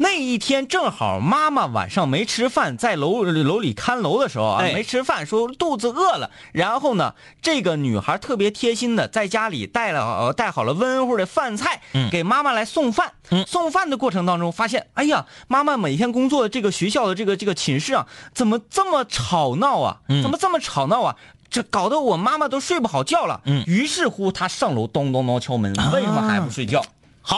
[0.00, 6.30] 那一天正好妈妈晚上没吃饭，在楼楼里看楼的时候啊，哎没吃饭，说肚子饿了。
[6.52, 13.12] 然后呢，这个女孩特别贴心的在家里带了呃带好了温乎的饭菜，嗯给妈妈来送饭。
[13.30, 20.00] 嗯送饭的过程当中发现，哎呀，妈妈每天工作的这个学校的这个这个寝室啊，怎么这么吵闹啊？
[20.08, 21.16] 嗯怎么这么吵闹啊？
[21.50, 23.40] 这搞得我妈妈都睡不好觉了。
[23.46, 26.84] 嗯于是乎她上楼咚咚咚敲门，为什么还不睡觉？
[27.20, 27.36] 好，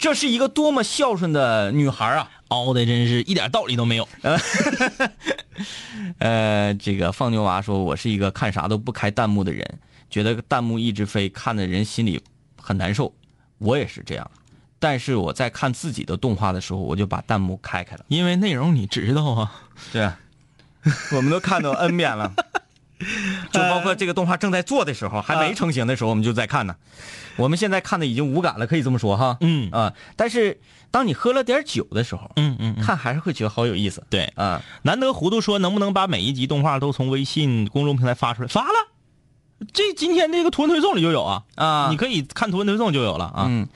[0.00, 2.30] 这是一个多么孝顺的女孩啊！
[2.48, 4.08] 凹的真是一点道理都没有。
[6.18, 9.78] 呃，这个放牛娃说，我是一个看啥都不开弹幕的人，
[10.08, 12.18] 觉得弹幕一直飞，看的人心里
[12.56, 13.14] 很难受。
[13.58, 14.30] 我也是这样，
[14.78, 18.04] 但是我在看自己的动画的时候，我就把弹幕开开了。
[18.08, 19.52] 因为内容你知道啊，
[19.92, 20.18] 对啊，
[21.12, 22.32] 我们都看到 N 遍了，
[23.50, 26.76] 就包括这个动画正在做的时候，还没成型的时候，我们就在看呢。
[27.36, 29.38] 我们现在看的已经无感了，可以这么说哈。
[29.40, 34.04] 嗯啊，但是当你喝了点酒的时候，嗯嗯嗯，看还是会觉得好有意思。
[34.10, 38.48] 对，啊，难得糊涂说能不能把每一集动画都从微信公众平台发出来？
[38.48, 38.88] 发了，
[39.72, 43.46] 这今天这个图文推送里就有啊啊你可以看图文推送就有了啊。
[43.48, 43.68] 嗯，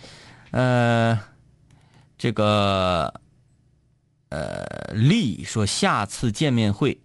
[0.51, 1.21] 呃，
[2.19, 3.15] 这个
[4.29, 6.99] 呃，丽说下次见面会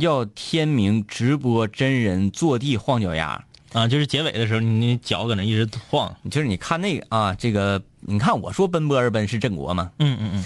[0.00, 6.14] 要天明直播真人坐地晃脚丫，啊，就是结尾的时候，你你脚搁那一直晃。
[6.30, 9.90] 就是你看那个啊，这个你看我说奔波而奔是郑国吗？
[9.98, 10.44] 嗯嗯嗯，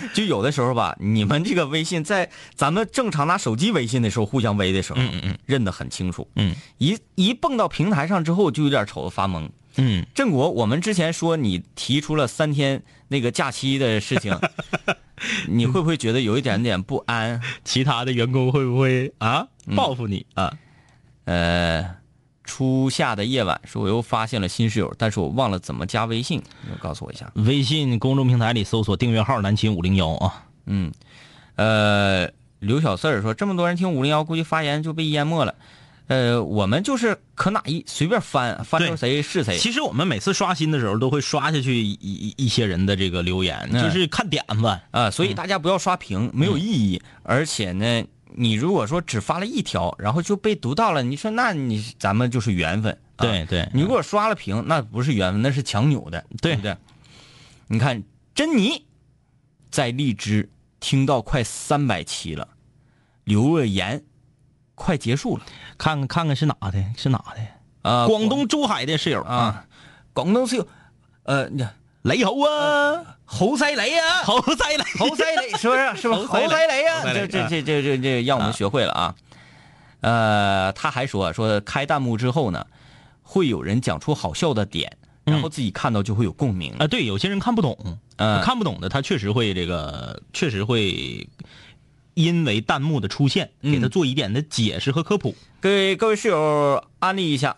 [0.14, 9.48] 就有的时候吧，你们这个微信在咱们正常拿手机微信的时候互相微的时候，嗯嗯嗯认得很清楚，嗯一一蹦到平台上之后就有点瞅着发懵。
[9.80, 14.36] 嗯，郑国，我们之前说你提出了三天那个假期的事情，
[15.48, 17.40] 你会不会觉得有一点点不安？
[17.64, 19.46] 其他的员工会不会啊
[19.76, 20.52] 报复你啊？
[21.24, 21.96] 呃，
[22.44, 27.30] 初夏的夜晚，说我又发现了新室友，但是我忘了怎么加微信，你告诉我一下。
[27.34, 30.46] 微信公众平台里搜索订阅号“南秦五零幺”啊。
[30.64, 30.90] 嗯，
[31.56, 35.54] 呃，刘小四儿说，这么多人听五零幺，估计发言就被淹没了。
[36.08, 39.56] 呃，我们就是可哪一随便翻翻到谁是谁。
[39.58, 44.80] 其实我们每次刷新的时候，都会刷下去一一一些人的这个留言，嗯就是看点子。
[44.90, 47.00] 啊，所以大家不要刷屏，没有意义。
[47.22, 48.04] 而且呢，
[48.34, 52.92] 你如果说只发了一条，然后就被读到了，你说那你咱们就是缘分。
[53.16, 56.76] 啊对对你如果刷了屏，那不是缘分，那是强扭的，对不对？
[57.66, 58.02] 你看，
[58.34, 58.86] 珍妮
[59.70, 60.48] 在荔枝
[60.80, 62.48] 听到快三百期了，
[63.24, 64.04] 留个言，
[64.78, 65.42] 快结束了
[65.76, 66.82] 看看看看是哪的？
[66.96, 67.90] 是哪的？
[67.90, 68.06] 啊！
[68.06, 69.64] 广东珠海的室友啊，
[70.12, 70.66] 广东室友，
[71.24, 71.48] 呃，
[72.02, 75.96] 雷猴啊，猴赛雷啊，猴塞雷， 猴赛雷是不是？
[75.96, 76.26] 是不是？
[76.26, 79.14] 侯侯赛雷啊，这这这这这这让我们学会了啊。
[80.00, 82.66] 呃，他还说说开弹幕之后呢，
[83.22, 86.72] 会有人讲出好笑的点，然后自己看到就会有共鸣。
[86.78, 87.76] 啊，对，有些人看不懂，
[88.16, 91.28] 嗯看不懂的他确实会这个，确实会
[92.18, 95.36] 因为弹幕的出现，嗯给他做一点的解释和科普。
[95.62, 97.52] 给各位室友安利一下，《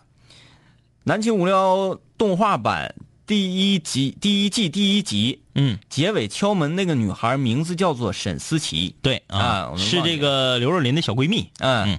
[1.03, 2.93] 南秦五幺动画版
[3.25, 8.95] 第一集第一季第一集嗯，结尾敲门那个女孩名字叫做沈思琪。
[9.01, 11.49] 对啊是这个刘若琳的小闺蜜。
[11.57, 11.97] 嗯，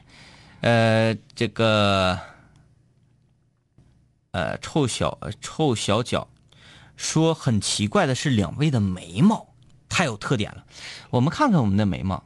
[0.60, 2.16] 呃，这个，
[4.30, 6.28] 呃，臭小臭小脚
[6.96, 9.48] 说很奇怪的是，两位的眉毛
[9.88, 10.64] 太有特点了。
[11.10, 12.22] 我们看看我们的眉毛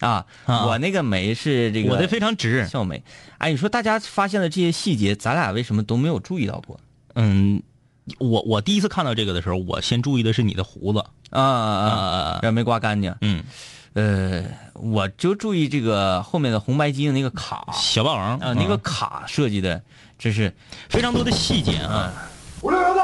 [0.00, 3.02] 啊，啊我那个眉是这个我的非常直，笑眉。
[3.38, 6.78] 哎，你说大家发现了这些细节，咱俩为什么都没有注意到过？
[7.14, 7.62] 嗯，
[8.18, 12.38] 我我第一次看到这个的时候，我先注意的是你的胡子，啊啊啊啊！
[12.42, 13.14] 这没刮干净。
[13.20, 13.42] 嗯，
[13.94, 14.44] 呃，
[14.74, 19.82] 我就注意这个后面的红白机的那个卡小霸王啊，那个卡设计的，
[20.18, 20.54] 真是
[20.88, 22.12] 非常多的细节啊。
[22.62, 23.02] 五六零的，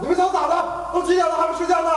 [0.00, 0.90] 你们想咋的？
[0.92, 1.90] 都几点了还不睡觉呢？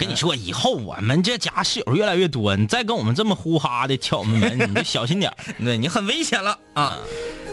[0.00, 6.96] 我跟你说，以后我们这家室友越来越多，你再跟我们这么呼哈的敲我们门，你就小心点儿 对你很危险了啊！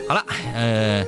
[0.08, 0.26] 好了，
[0.56, 1.04] 呃，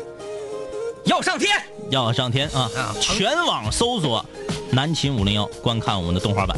[1.06, 1.50] 要上天，
[1.92, 2.94] 要上天啊啊！
[3.00, 4.26] 全网搜索
[4.74, 6.58] “南秦五零幺”，观看我们的动画版。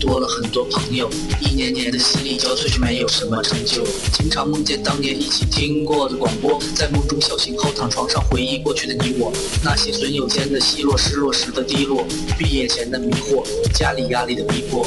[0.00, 1.08] 多了很多朋友，
[1.40, 3.84] 一年年的心力交瘁却没有什么成就。
[4.12, 9.30] 经常梦见当年一起听过的广播，在梦中小醒后躺床上回忆过去的你我，
[9.62, 12.04] 那些损友间的奚落，失落时的低落，
[12.38, 13.44] 毕业前的迷惑，
[13.74, 14.86] 家里压力的逼迫。